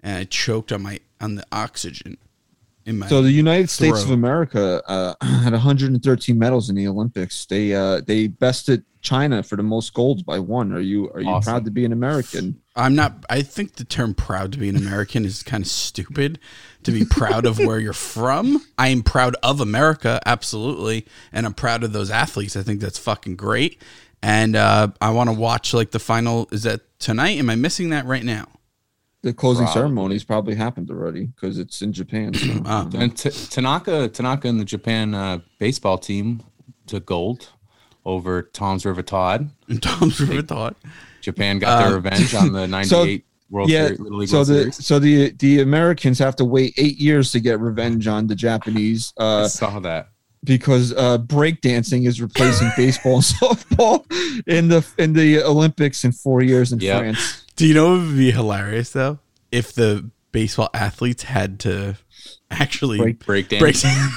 [0.01, 2.17] and I choked on my on the oxygen
[2.85, 3.07] in my.
[3.07, 7.45] So the United States of America uh, had 113 medals in the Olympics.
[7.45, 10.73] They uh, they bested China for the most golds by one.
[10.73, 11.51] Are you are you Awesome.
[11.51, 12.59] proud to be an American?
[12.75, 13.25] I'm not.
[13.29, 16.39] I think the term "proud to be an American" is kind of stupid.
[16.83, 21.53] To be proud of where you're from, I am proud of America, absolutely, and I'm
[21.53, 22.55] proud of those athletes.
[22.55, 23.81] I think that's fucking great,
[24.21, 26.47] and uh, I want to watch like the final.
[26.51, 27.37] Is that tonight?
[27.37, 28.47] Am I missing that right now?
[29.21, 29.81] The closing Probably.
[29.81, 32.33] ceremonies probably happened already because it's in Japan.
[32.33, 32.61] So.
[32.97, 36.41] And T- Tanaka, Tanaka and the Japan uh, baseball team
[36.87, 37.49] took gold
[38.05, 39.49] over Toms River Todd.
[39.81, 40.77] Tom's River thought.
[41.21, 44.47] Japan got their Uh, revenge on the '98 World yeah, Series, Little League so World
[44.47, 44.85] the Series.
[44.85, 49.11] so the the Americans have to wait eight years to get revenge on the Japanese
[49.19, 50.09] I uh, saw that.
[50.43, 54.05] Because uh, breakdancing is replacing baseball and softball
[54.47, 56.99] in the in the Olympics in four years in Yep.
[56.99, 57.45] France.
[57.55, 59.19] Do you know what would be hilarious though?
[59.51, 61.97] If the baseball athletes had to
[62.51, 63.79] actually Break- Break break.
[63.79, 64.13] dance.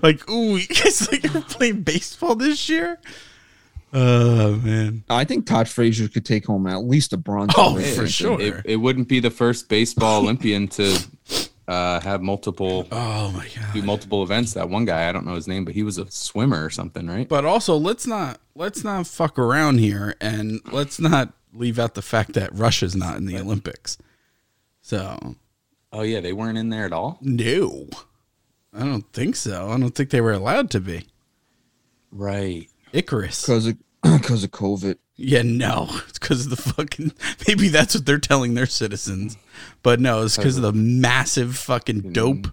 [0.02, 2.98] like, ooh, you guys like you're playing baseball this year?
[3.92, 5.04] Oh man.
[5.08, 7.52] I think Todd Frazier could take home at least a bronze.
[7.56, 7.94] Oh, medal.
[7.94, 8.40] for sure.
[8.40, 10.98] It, it wouldn't be the first baseball Olympian to
[11.68, 13.72] uh, have multiple Oh my god.
[13.74, 14.54] do multiple events.
[14.54, 17.06] That one guy, I don't know his name, but he was a swimmer or something,
[17.06, 17.28] right?
[17.28, 22.02] But also, let's not let's not fuck around here, and let's not leave out the
[22.02, 23.98] fact that Russia's not in the Olympics.
[24.82, 25.36] So
[25.92, 27.18] Oh yeah, they weren't in there at all.
[27.22, 27.88] no,
[28.74, 29.70] I don't think so.
[29.70, 31.06] I don't think they were allowed to be.
[32.10, 32.68] Right.
[32.92, 33.42] Icarus.
[33.42, 34.96] because of because of COVID.
[35.20, 37.12] Yeah, no, it's because of the fucking.
[37.46, 39.36] Maybe that's what they're telling their citizens,
[39.82, 42.12] but no, it's because of the massive fucking mm-hmm.
[42.12, 42.46] dope,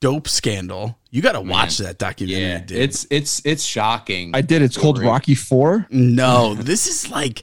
[0.00, 0.98] dope scandal.
[1.10, 2.42] You got to watch that documentary.
[2.42, 2.78] Yeah, dude.
[2.78, 4.32] it's it's it's shocking.
[4.34, 4.62] I did.
[4.62, 5.86] It's called Rocky Four.
[5.90, 7.42] No, this is like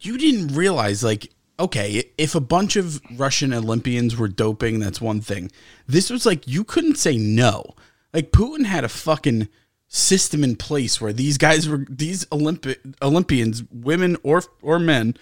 [0.00, 1.30] you didn't realize like
[1.60, 5.52] okay, if a bunch of Russian Olympians were doping, that's one thing.
[5.86, 7.74] This was like you couldn't say no.
[8.14, 9.48] Like Putin had a fucking
[9.94, 15.14] system in place where these guys were these Olympic Olympians, women or or men,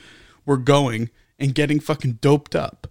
[0.47, 2.87] were going and getting fucking doped up.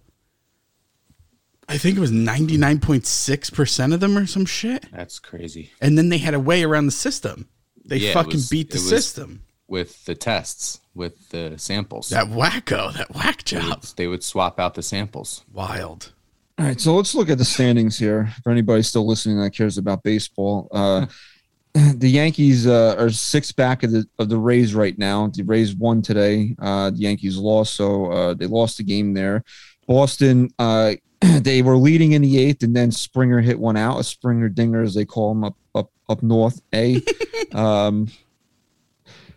[1.68, 4.86] I think it was 99.6% of them or some shit.
[4.92, 5.70] That's crazy.
[5.80, 7.48] And then they had a way around the system.
[7.84, 9.42] They Yeah, fucking was- beat the system.
[9.68, 12.08] with the tests with the samples.
[12.08, 13.84] That wacko, that whack They would, job.
[13.96, 15.44] they would swap out the samples.
[15.52, 16.12] Wild.
[16.58, 19.78] All right, so let's look at the standings here for anybody still listening that cares
[19.78, 20.66] about baseball.
[20.72, 21.06] Uh,
[21.74, 25.28] the Yankees uh, are six back of the of the Rays right now.
[25.28, 26.56] The Rays won today.
[26.58, 29.44] Uh, the Yankees lost, so uh, they lost the game there.
[29.86, 34.04] Boston, uh, they were leading in the eighth, and then Springer hit one out, a
[34.04, 36.60] Springer dinger as they call him up up up north.
[36.74, 37.00] A.
[37.52, 38.08] um,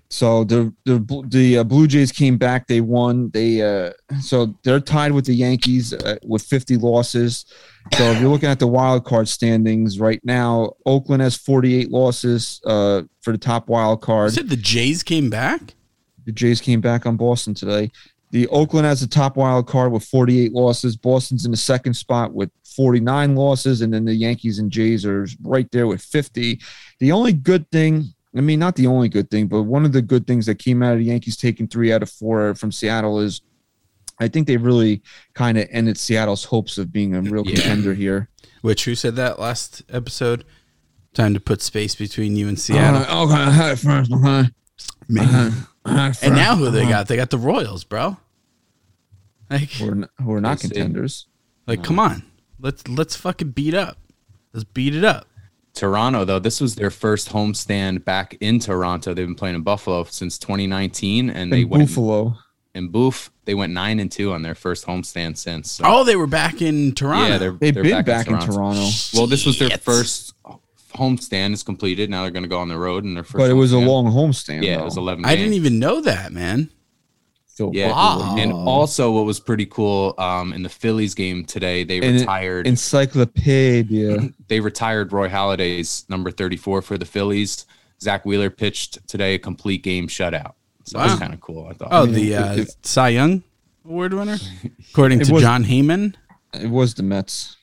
[0.09, 2.67] so the the the uh, Blue Jays came back.
[2.67, 3.29] They won.
[3.31, 7.45] They uh, so they're tied with the Yankees uh, with 50 losses.
[7.95, 12.59] So if you're looking at the wild card standings right now, Oakland has 48 losses
[12.65, 14.31] uh, for the top wild You card.
[14.34, 15.75] said the Jays came back?
[16.25, 17.91] The Jays came back on Boston today.
[18.31, 20.97] The Oakland has the top wild card with 48 losses.
[20.97, 25.27] Boston's in the second spot with 49 losses, and then the Yankees and Jays are
[25.43, 26.59] right there with 50.
[26.99, 28.05] The only good thing,
[28.36, 30.81] I mean, not the only good thing, but one of the good things that came
[30.81, 33.41] out of the Yankees taking three out of four from Seattle is
[34.20, 35.01] I think they really
[35.34, 37.55] kind of ended Seattle's hopes of being a real Yeah.
[37.55, 38.30] contender here.
[38.61, 40.45] Which who said that last episode?
[41.14, 43.01] Time to put space between you and Seattle.
[43.01, 44.11] Uh, okay, I had it first.
[44.11, 44.49] Okay.
[45.09, 45.68] Man.
[45.86, 47.07] I and now who they got?
[47.07, 48.18] They got the Royals, bro.
[49.49, 51.28] Like, Who are, n- who are not contenders.
[51.68, 52.24] like, come on,
[52.59, 53.97] let's let's fucking beat up.
[54.53, 55.28] Let's beat it up.
[55.74, 59.14] Toronto, though, this was their first homestand back in Toronto.
[59.14, 62.38] They've been playing in Buffalo since 2019, and they And went Buffalo.
[62.76, 63.30] In Boof.
[63.45, 65.71] They went nine and two on their first homestand since.
[65.74, 67.30] So, Oh, they were back in Toronto.
[67.34, 68.89] yeah, they're They've they're been back, in Toronto.
[69.13, 69.82] Well, this was their Shit.
[69.82, 70.34] first
[70.95, 72.09] homestand is completed.
[72.09, 73.38] Now they're going to go on the road and their first.
[73.38, 73.88] But it was a homestand.
[73.88, 74.63] long homestand.
[74.63, 74.82] Yeah, though.
[74.84, 75.26] it was 11.
[75.26, 76.69] I didn't even know that, man.
[77.47, 78.36] Phil Yeah, Wow.
[78.39, 82.65] and also what was pretty cool um, in the Phillies game today, they And retired.
[82.65, 84.30] Encyclopedia.
[84.47, 87.67] they retired Roy Halladay's number 34 for the Phillies.
[88.01, 90.53] Zack Wheeler pitched today a complete game shutout.
[90.84, 91.07] So Wow.
[91.07, 91.67] that's kind of cool.
[91.69, 91.88] I thought.
[91.91, 93.43] Oh, mean, the uh, it- Cy Young
[93.86, 94.38] Award winner,
[94.91, 96.15] according to was- Jon Heyman.
[96.53, 97.55] It was the Mets.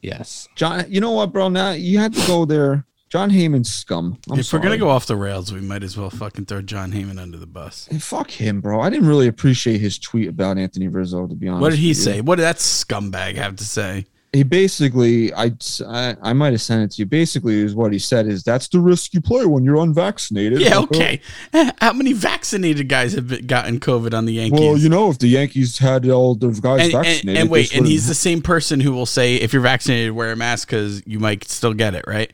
[0.00, 0.48] yes.
[0.56, 1.48] John, you know what, bro?
[1.48, 2.84] Now you had to go there.
[3.08, 4.18] Jon Heyman's scum.
[4.30, 6.90] I'm if we're gonna go off the rails, we might as well fucking throw Jon
[6.92, 7.86] Heyman under the bus.
[7.90, 8.80] Hey, fuck him, bro.
[8.80, 11.60] I didn't really appreciate his tweet about Anthony Rizzo, to be honest.
[11.62, 12.02] What did he with you.
[12.02, 12.20] say?
[12.20, 14.06] What did that scumbag have to say?
[14.32, 15.52] He basically, I,
[15.86, 17.06] I, I might have sent it to you.
[17.06, 20.60] Basically, is what he said is that's the risk you play when you're unvaccinated.
[20.60, 21.20] Yeah, uh, okay.
[21.80, 24.60] How many vaccinated guys have gotten COVID on the Yankees?
[24.60, 27.74] Well, you know, if the Yankees had all the guys and, and, vaccinated, and wait,
[27.74, 31.02] and he's the same person who will say if you're vaccinated, wear a mask because
[31.06, 32.30] you might still get it, right?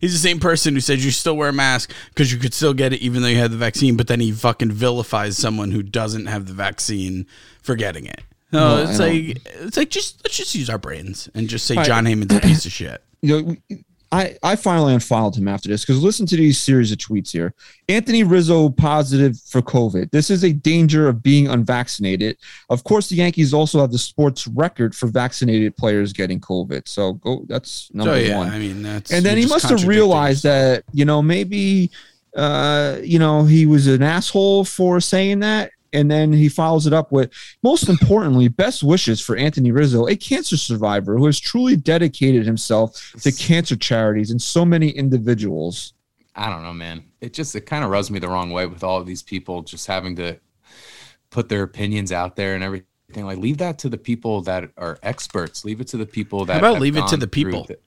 [0.00, 2.74] He's the same person who says you still wear a mask because you could still
[2.74, 5.82] get it even though you had the vaccine, but then he fucking vilifies someone who
[5.82, 7.26] doesn't have the vaccine
[7.62, 8.20] for getting it.
[8.52, 11.76] No, No, it's like it's like just let's just use our brains and just say
[11.76, 11.86] Right.
[11.86, 13.02] Jon Heyman's a piece of shit.
[13.22, 13.78] you know,
[14.12, 17.54] I, I finally unfollowed him after this because listen to these series of tweets here.
[17.88, 20.10] Anthony Rizzo positive for COVID.
[20.12, 22.38] This is a danger of being unvaccinated.
[22.70, 26.86] Of course, the Yankees also have the sports record for vaccinated players getting COVID.
[26.86, 27.44] So go.
[27.48, 28.50] That's number So yeah, one.
[28.50, 31.90] I mean that's and then he must have realized that you know maybe
[32.36, 36.92] uh you know he was an asshole for saying that and then he follows it
[36.92, 37.30] up with
[37.62, 43.12] most importantly best wishes for anthony rizzo a cancer survivor who has truly dedicated himself
[43.20, 45.92] to cancer charities and so many individuals
[46.38, 47.02] I don't know, man.
[47.22, 49.62] It just it kind of rubs me the wrong way with all of these people
[49.62, 50.38] just having to
[51.30, 52.86] put their opinions out there and everything.
[53.14, 55.64] Like leave that to the people that are experts.
[55.64, 56.52] Leave it to the people that.
[56.52, 57.64] How about have leave it to the people?
[57.64, 57.78] the-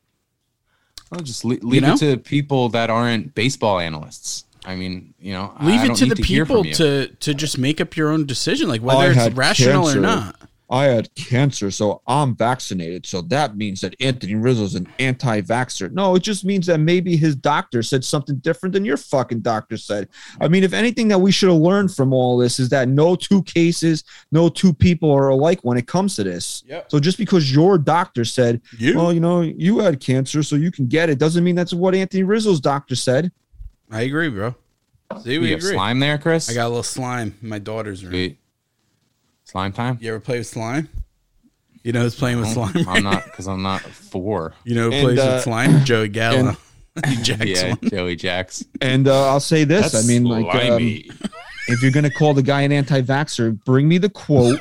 [1.12, 1.94] Well, just le- leave know?
[1.94, 4.46] it to people that aren't baseball analysts.
[4.66, 7.34] I mean, you know, leave I it don't to the hear from people to to
[7.34, 10.00] just make up your own decision, like whether it's rational cancer.
[10.00, 10.36] or not.
[10.72, 16.14] i had cancer so i'm vaccinated so that means that anthony rizzo's an anti-vaxxer no
[16.14, 20.08] it just means that maybe his doctor said something different than your fucking doctor said
[20.40, 23.16] I mean, if anything that we should have learned from all this is that no
[23.16, 26.64] two cases, no two people are alike when it comes to this.
[26.68, 26.92] Yep.
[26.92, 28.96] So just because your doctor said, You?
[28.96, 31.94] well, you know, you had cancer, so you can get it, doesn't mean that's what
[31.96, 33.32] Anthony Rizzo's doctor said.
[33.92, 34.56] I agree, bro.
[35.24, 35.74] See, You we have agree.
[35.74, 36.50] slime there, Chris.
[36.50, 38.14] I got a little slime in my daughter's room.
[38.14, 38.38] Sweet.
[39.44, 39.98] slime time.
[40.02, 40.88] You ever play with slime?
[41.84, 42.76] You know who's playing with slime?
[42.88, 44.54] I'm not because I'm not four.
[44.66, 45.86] You know who And, plays uh, with slime?
[45.86, 46.56] Joey Gallo.
[47.08, 47.90] He jacks yeah, one.
[47.90, 48.66] Joey Jacks.
[48.82, 50.82] And uh, I'll say this: I mean, like, um,
[51.70, 54.60] if you're gonna call the guy an anti-vaxxer, bring me the quote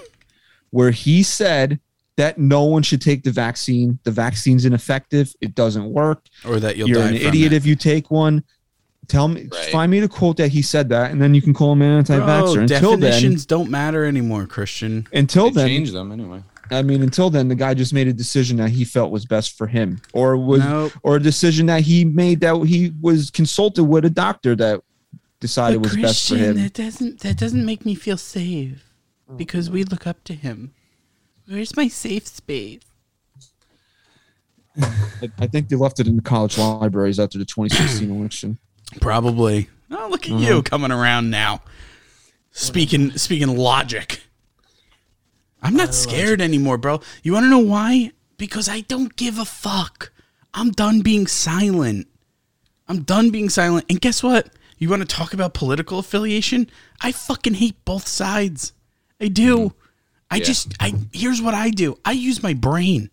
[0.70, 1.80] where he said
[2.16, 3.98] that no one should take the vaccine.
[4.04, 5.34] The vaccine's ineffective.
[5.40, 6.26] It doesn't work.
[6.46, 7.56] Or that you'll You're die an from idiot it.
[7.56, 8.44] if you take one.
[9.08, 9.70] Tell me, Right.
[9.72, 11.92] find me the quote that he said that, and then you can call him an
[11.98, 12.54] anti-vaxxer.
[12.54, 15.06] Bro, until then, definitions don't matter anymore, Christian.
[15.14, 16.42] until They then, change them anyway.
[16.70, 19.56] I mean, until then, the guy just made a decision that he felt was best
[19.56, 20.92] for him, or was, Nope.
[21.02, 24.82] or a decision that he made that he was consulted with a doctor that
[25.40, 26.56] decided was best for him.
[26.56, 28.84] That doesn't that doesn't make me feel safe
[29.38, 30.74] because we look up to him.
[31.46, 32.80] Where's my safe space?
[34.80, 38.58] I, I think they left it in the college libraries after the 2016 election.
[39.00, 39.68] Probably.
[39.90, 40.40] Oh, look at Uh-huh.
[40.56, 41.62] you coming around now.
[42.50, 44.22] Speaking speaking logic.
[45.62, 47.00] I'm not scared anymore, bro.
[47.22, 48.12] You want to know why?
[48.36, 50.12] Because I don't give a fuck.
[50.54, 52.06] I'm done being silent.
[52.88, 53.84] I'm done being silent.
[53.90, 54.50] And guess what?
[54.78, 56.70] You want to talk about political affiliation?
[57.00, 58.72] I fucking hate both sides.
[59.20, 59.74] I do.
[60.30, 61.98] I just I here's what I do.
[62.04, 63.10] I use my brain.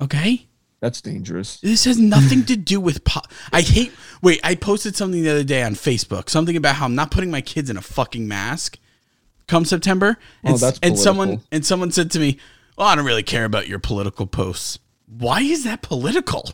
[0.00, 0.46] Okay?
[0.80, 1.60] That's dangerous.
[1.60, 3.22] This has nothing to do with po-
[3.52, 3.92] I hate
[4.22, 6.28] Wait, I posted something the other day on Facebook.
[6.28, 8.78] Something about how I'm not putting my kids in a fucking mask
[9.46, 10.16] come September.
[10.44, 12.38] Oh, and, Oh, that's and someone and someone said to me,
[12.76, 16.50] "Well, I don't really care about your political posts." Why is that political?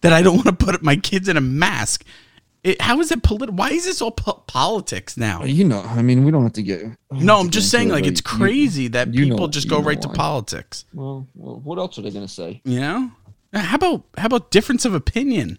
[0.00, 2.04] That I don't want to put my kids in a mask.
[2.64, 3.56] It, how is it political?
[3.56, 5.42] Why is this all po- politics now?
[5.42, 6.82] Uh, you know, I mean, we don't have to get.
[7.10, 9.68] No, I'm just saying, it, like, but it's you- crazy that you know- people just
[9.68, 10.84] go know right to politics.
[10.94, 12.60] Well, well, what else are they going to say?
[12.64, 13.10] You know?
[13.52, 15.58] How about how about difference of opinion?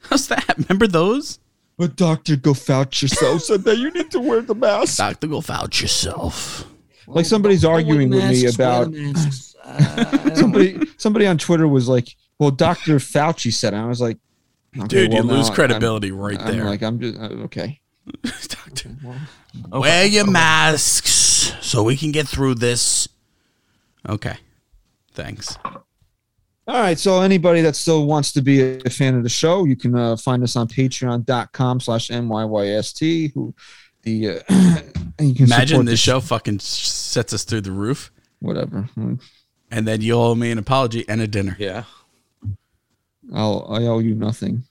[0.00, 0.54] How's that?
[0.56, 1.38] Remember those?
[1.76, 2.36] But Dr.
[2.36, 4.98] Go Fouch yourself said that you need to wear the mask.
[4.98, 6.66] Doctor, go vouch yourself.
[7.06, 8.92] Like somebody's arguing with me about
[10.36, 10.80] somebody.
[10.96, 12.96] Somebody on Twitter was like, "Well, Dr.
[12.96, 14.18] Fauci said." it." I was like,
[14.76, 16.64] okay, Dude, well, you lose credibility I'm, right I'm there.
[16.64, 17.80] like, I'm just uh, okay.
[18.48, 18.90] Doctor.
[19.70, 23.08] Wear your masks so we can get through this.
[24.08, 24.36] Okay.
[25.12, 25.56] Thanks.
[26.68, 26.98] All right.
[26.98, 30.16] So anybody that still wants to be a fan of the show, you can uh,
[30.16, 33.32] find us on patreon.com slash NYYST.
[33.32, 33.54] Who
[34.02, 34.40] the, uh,
[35.20, 38.88] you can Imagine support the this sh- show fucking sets us through the roof, Whatever.
[39.70, 41.56] and then you owe me an apology and a dinner.
[41.58, 41.84] Yeah.
[43.34, 44.64] I'll, I owe you nothing.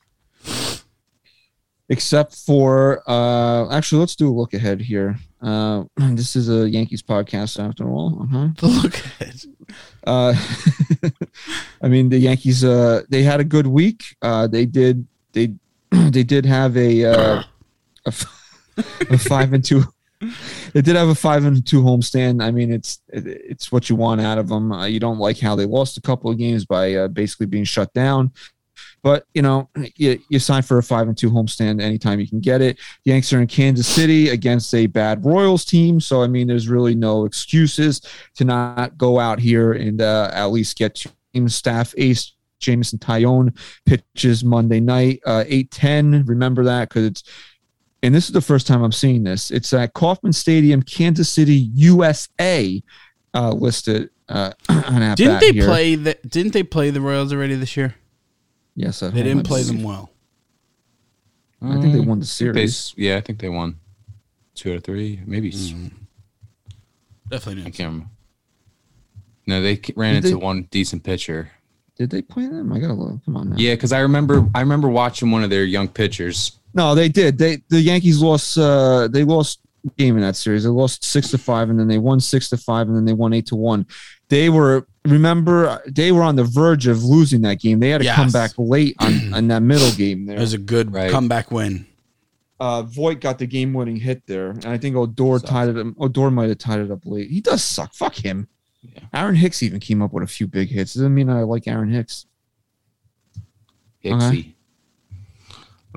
[1.89, 5.17] Except for, uh, actually, let's do a look ahead here.
[5.41, 8.23] Uh, this is a Yankees podcast after all.
[8.23, 8.49] Uh-huh.
[8.61, 9.45] Look at.
[10.05, 10.33] Uh,
[11.81, 12.63] I mean, the Yankees.
[12.63, 14.15] Uh, they had a good week.
[14.21, 15.05] Uh, they did.
[15.33, 15.53] They
[15.91, 17.43] they did have a uh,
[18.05, 18.61] a, f-
[19.09, 19.83] a five and two.
[20.73, 22.43] They did have a five and two homestand.
[22.43, 24.71] I mean, it's it, it's what you want out of them.
[24.71, 27.65] Uh, you don't like how they lost a couple of games by uh, basically being
[27.65, 28.31] shut down.
[29.03, 32.39] But you know, you, you sign for a five and two homestand anytime you can
[32.39, 32.77] get it.
[33.05, 36.95] Yanks are in Kansas City against a bad Royals team, so I mean, there's really
[36.95, 38.01] no excuses
[38.35, 43.55] to not go out here and uh, at least get team staff ace Jameson Taillon
[43.85, 46.25] pitches Monday night, uh, eight ten.
[46.25, 47.23] Remember that because it's
[48.03, 49.51] and this is the first time I'm seeing this.
[49.51, 52.81] It's at Kauffman Stadium, Kansas City, USA,
[53.33, 55.65] uh, listed uh, on Didn't they here.
[55.65, 57.95] play the Didn't they play the Royals already this year?
[58.77, 59.77] Yes, at They home, didn't I play believe.
[59.77, 60.11] them well.
[61.61, 62.93] I think they won the I think they series.
[62.95, 63.77] yeah, I think they won
[64.53, 65.49] two out of three, maybe.
[65.49, 65.73] s-
[67.29, 67.75] Definitely didn't.
[67.75, 68.09] can't remember.
[69.47, 71.51] No, they ran Did into they- one decent pitcher.
[71.97, 72.71] Did they play them?
[72.71, 73.25] I gotta look.
[73.25, 73.55] Come on now.
[73.57, 76.51] Yeah, because I remember I remember watching one of their young pitchers.
[76.75, 77.39] No, they did.
[77.39, 78.55] They the Yankees lost.
[78.55, 79.61] Uh, they lost
[79.97, 80.63] game in that series.
[80.63, 83.13] They lost six to five, and then they won six to five, and then they
[83.13, 83.87] won eight to one.
[84.29, 87.79] They were remember they were on the verge of losing that game.
[87.79, 90.39] They had to come back late on, on that middle game It there.
[90.39, 91.11] was a good Right.
[91.11, 91.85] comeback win.
[92.59, 95.77] Uh, Voit got the game winning hit there, and I think Odor tied it.
[95.77, 97.29] up- Odor might have tied it up late.
[97.29, 97.93] He does suck.
[97.93, 98.47] Fuck him.
[98.81, 99.01] Yeah.
[99.13, 100.93] Aaron Hicks even came up with a few big hits.
[100.95, 102.25] Doesn't mean I like Aaron Hicks.
[104.03, 104.53] Hicksy.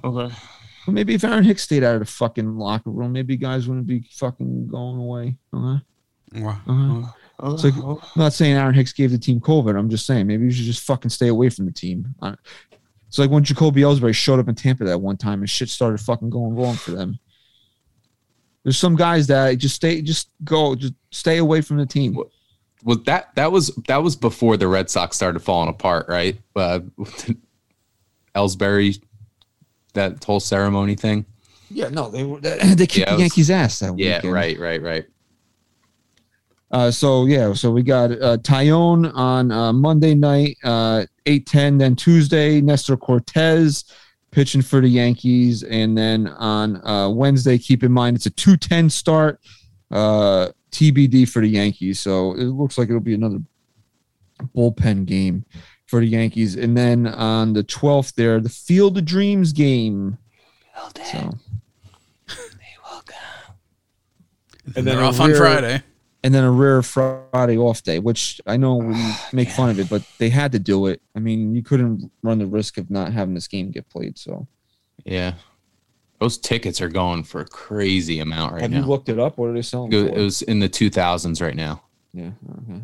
[0.04, 0.34] Okay.
[0.86, 3.86] Well, maybe if Aaron Hicks stayed out of the fucking locker room, maybe guys wouldn't
[3.86, 5.36] be fucking going away.
[5.54, 5.82] Okay.
[6.42, 6.60] Wow.
[6.66, 7.12] Uh-huh.
[7.42, 9.78] It's like, I'm not saying Aaron Hicks gave the team COVID.
[9.78, 12.14] I'm just saying maybe you should just fucking stay away from the team.
[13.08, 15.98] It's like when Jacoby Ellsbury showed up in Tampa that one time and shit started
[16.00, 17.18] fucking going wrong for them.
[18.62, 22.16] There's some guys that just stay, just go, just stay away from the team.
[22.84, 26.38] Was that that was that was before the Red Sox started falling apart, right?
[26.56, 26.80] Uh,
[28.34, 29.02] Ellsbury,
[29.94, 31.26] that whole ceremony thing.
[31.70, 32.56] Yeah, no, they were they
[32.86, 34.34] kicked Yeah, it the was- Yankees' ass that Yeah, weekend.
[34.34, 35.04] right, right, right.
[36.70, 41.78] Uh, so yeah, so we got uh, Taillon on uh, Monday night, uh, eight ten.
[41.78, 43.84] Then Tuesday, Nestor Cortes
[44.30, 48.56] pitching for the Yankees, and then on uh, Wednesday, keep in mind it's a two
[48.56, 49.40] ten start,
[49.90, 51.98] uh, TBD for the Yankees.
[51.98, 53.40] So it looks like it'll be another
[54.56, 55.44] bullpen game
[55.86, 60.18] for the Yankees, and then on the twelfth, there the Field of Dreams game.
[61.04, 61.36] So.
[64.66, 65.82] And then they're off on Friday.
[66.22, 69.78] And then a rare Friday off day, which I know we ah, make fun of
[69.78, 71.00] it, but they had to do it.
[71.16, 74.18] I mean, you couldn't run the risk of not having this game get played.
[74.18, 74.46] So
[75.04, 75.34] Yeah.
[76.20, 78.76] Those tickets are going for a crazy amount right Have now.
[78.78, 79.38] Have you looked it up?
[79.38, 79.90] What are they selling?
[79.92, 81.82] it, was in the 2000s right now.
[82.12, 82.32] yeah,
[82.68, 82.82] okay.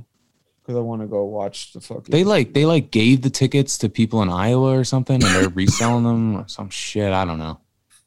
[0.62, 2.10] Because I want to go watch the fucking.
[2.10, 5.48] They like they like gave the tickets to people in Iowa or something, and they're
[5.50, 7.12] reselling them or some shit.
[7.12, 7.60] I don't know.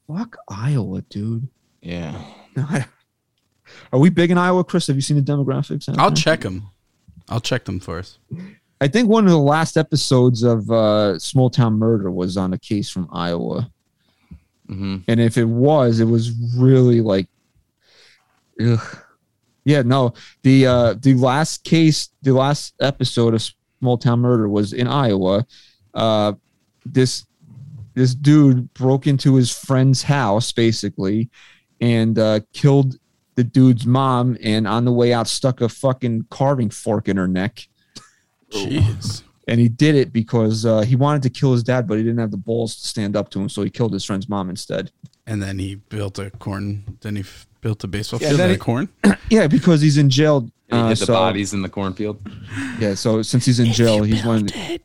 [0.06, 1.48] fuck Iowa, dude.
[1.80, 2.20] Yeah,
[3.92, 4.86] Are we big in Iowa, Chris?
[4.86, 5.92] Have you seen the demographics?
[5.98, 6.68] I'll check them.
[7.28, 8.18] I'll check them for us.
[8.80, 12.58] I think one of the last episodes of uh, Small Town Murder was on a
[12.58, 13.70] case from Iowa,
[14.66, 17.26] hmm and if it was, it was really like,
[18.64, 18.98] ugh.
[19.64, 20.14] yeah, no.
[20.42, 23.42] The uh, the last case, the last episode of
[23.80, 25.46] Small Town Murder was in Iowa.
[25.92, 26.32] Uh,
[26.86, 27.26] this
[27.94, 31.28] this dude broke into his friend's house basically,
[31.80, 32.96] and uh, killed
[33.36, 37.28] the dude's mom, and on the way out stuck a fucking carving fork in her
[37.28, 37.68] neck.
[38.52, 39.22] Jeez.
[39.46, 42.18] and he did it because uh, he wanted to kill his dad, but he didn't
[42.18, 44.90] have the balls to stand up to him, so he killed his friend's mom instead.
[45.26, 46.98] And then he built a corn.
[47.02, 48.88] Then he f- built a baseball Yeah, field then out of corn.
[49.30, 50.40] Yeah, because he's in jail.
[50.66, 52.20] He Uh, hid the so, bodies in the cornfield.
[52.80, 54.80] Yeah, so since he's in jail, he's one of the,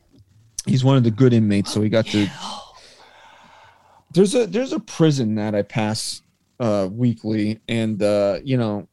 [0.66, 1.72] he's one of the good inmates.
[1.72, 2.28] So he got to.
[4.12, 6.22] There's a there's a prison that I pass
[6.60, 8.88] uh, weekly, and uh, you know,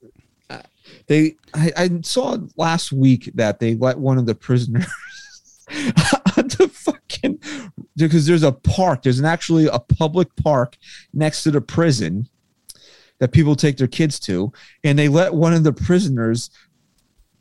[1.07, 4.85] they I, I saw last week that they let one of the prisoners
[6.38, 7.40] on the fucking
[7.95, 9.03] because there's a park.
[9.03, 10.77] There's an actually a public park
[11.14, 12.27] next to the prison
[13.19, 14.52] that people take their kids to,
[14.84, 16.49] and they let one of the prisoners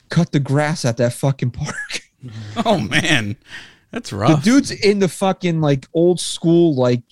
[0.09, 1.77] cut the grass at that fucking park.
[2.65, 3.35] Oh man,
[3.91, 4.45] that's rough.
[4.45, 7.03] The dude's in the fucking like old school like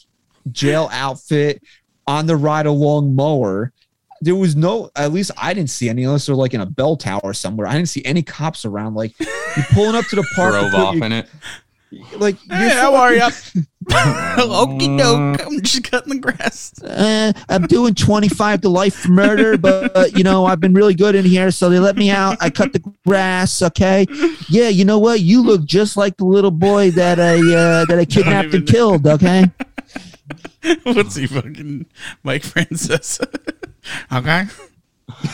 [0.52, 1.64] jail outfit
[2.10, 3.72] on the ride along mower.
[4.20, 6.96] There was no, at least I didn't see any unless they're like in a bell
[6.96, 7.66] tower somewhere.
[7.66, 8.94] I didn't see any cops around.
[8.94, 11.28] Like you pulling up to the park, to Drove off your- in it.
[12.18, 13.22] like Hey, you're how are you?
[13.90, 15.44] Okie doke.
[15.46, 16.72] I'm just cutting the grass.
[16.82, 20.94] uh, I'm doing 25 to life for murder, but uh, you know, I've been really
[20.94, 22.36] good in here, so they let me out.
[22.40, 24.06] I cut the grass, okay?
[24.48, 25.20] Yeah, you know what?
[25.20, 28.68] You look just like the little boy that I uh, that I kidnapped even and
[28.68, 29.50] killed, okay?
[30.84, 31.86] What's he fucking
[32.22, 33.18] Mike Francis?
[34.12, 34.44] okay.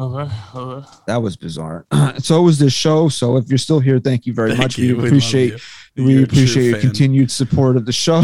[0.00, 0.86] Okay, okay.
[1.08, 1.84] That was bizarre.
[2.18, 3.08] so was this show.
[3.08, 4.78] So if you're still here, thank you very Thank much.
[4.78, 4.94] you.
[4.96, 5.62] We We appreciate love
[5.96, 6.04] you.
[6.04, 6.80] we You're a true appreciate your fan.
[6.82, 8.22] continued support of the show.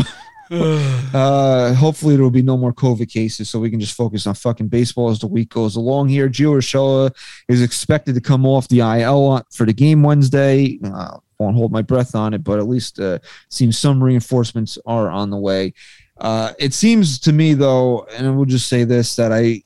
[0.53, 4.35] uh, hopefully there will be no more COVID cases, so we can just focus on
[4.35, 6.09] fucking baseball as the week goes along.
[6.11, 7.11] Here, Gio Urshela
[7.49, 10.79] is expected to come off the IL for the game Wednesday.
[10.85, 13.19] Uh, won't hold my breath on it, but at least uh,
[13.49, 15.75] seems some reinforcements are on the way.
[16.19, 19.63] Uh, it seems to me though, and I will just say this: that I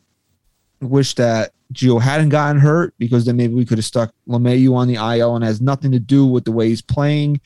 [0.81, 4.89] wish that Gio hadn't gotten hurt because then maybe we could have stuck LeMahieu on
[4.89, 7.41] the IL and has nothing to do with the way he's playing.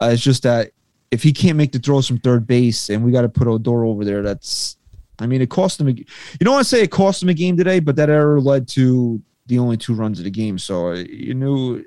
[0.00, 0.72] Uh, it's just that
[1.10, 3.84] if he can't make the throws from third base and we got to put Odor
[3.84, 4.76] over there, that's,
[5.20, 5.88] I mean, it cost him.
[5.88, 6.04] A, you
[6.40, 9.22] don't want to say it cost him a game today, but that error led to
[9.46, 10.58] the only two runs of the game.
[10.58, 11.84] So uh, you knew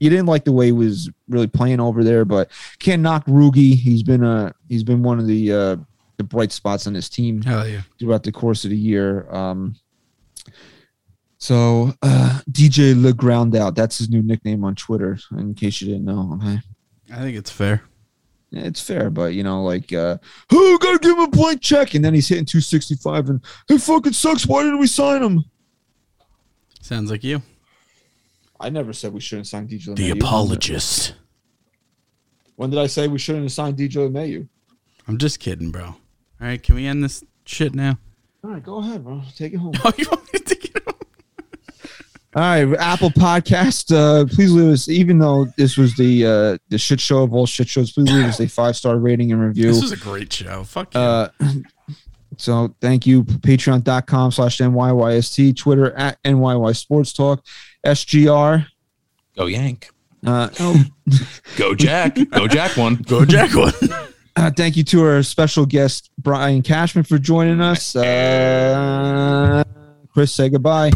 [0.00, 3.74] you didn't like the way he was really playing over there, but can't knock Rugi.
[3.74, 5.76] He's been a he's been one of the uh,
[6.16, 7.82] the bright spots on this team Hell yeah.
[7.98, 9.30] throughout the course of the year.
[9.30, 9.76] Um,
[11.38, 15.18] so uh, DJ Le Ground Out, that's his new nickname on Twitter.
[15.32, 16.60] In case you didn't know, okay,
[17.12, 17.82] I think it's fair.
[18.50, 20.16] Yeah, it's fair, but you know, like, uh,
[20.50, 24.12] oh, gotta give him a blank check, and then he's hitting 265, and it fucking
[24.12, 24.46] sucks.
[24.46, 25.44] Why didn't we sign him?
[26.80, 27.42] Sounds like you.
[28.60, 29.96] I never said we shouldn't sign DJ.
[29.96, 31.14] The apologist.
[32.56, 34.46] When did I say we shouldn't have signed DJ LeMahieu?
[35.08, 35.84] I'm just kidding, bro.
[35.84, 35.96] All
[36.40, 37.98] right, can we end this shit now?
[38.44, 39.22] All right, go ahead, bro.
[39.34, 39.72] Take it home.
[39.84, 40.94] Oh, you want me to take it home?
[42.36, 43.94] All right, Apple Podcast.
[43.94, 47.46] Uh, please leave us, even though this was the uh, the shit show of all
[47.46, 47.92] shit shows.
[47.92, 49.66] Please leave us a five star rating and review.
[49.66, 50.64] This was a great show.
[50.64, 51.00] Fuck you.
[51.00, 51.28] Uh,
[52.36, 53.24] so thank you.
[53.24, 57.44] Patreon.com slash NYYST, Twitter at NYY Sports Talk,
[57.84, 58.66] SGR.
[59.36, 59.90] Go Yank.
[60.26, 60.84] Uh, oh,
[61.56, 62.18] Go Jack.
[62.30, 62.96] Go Jack one.
[63.06, 63.72] Go Jack one.
[64.36, 67.96] uh, thank you to our special guest, Brian Cashman, for joining us.
[67.96, 69.64] Uh,
[70.12, 70.90] Chris, say goodbye.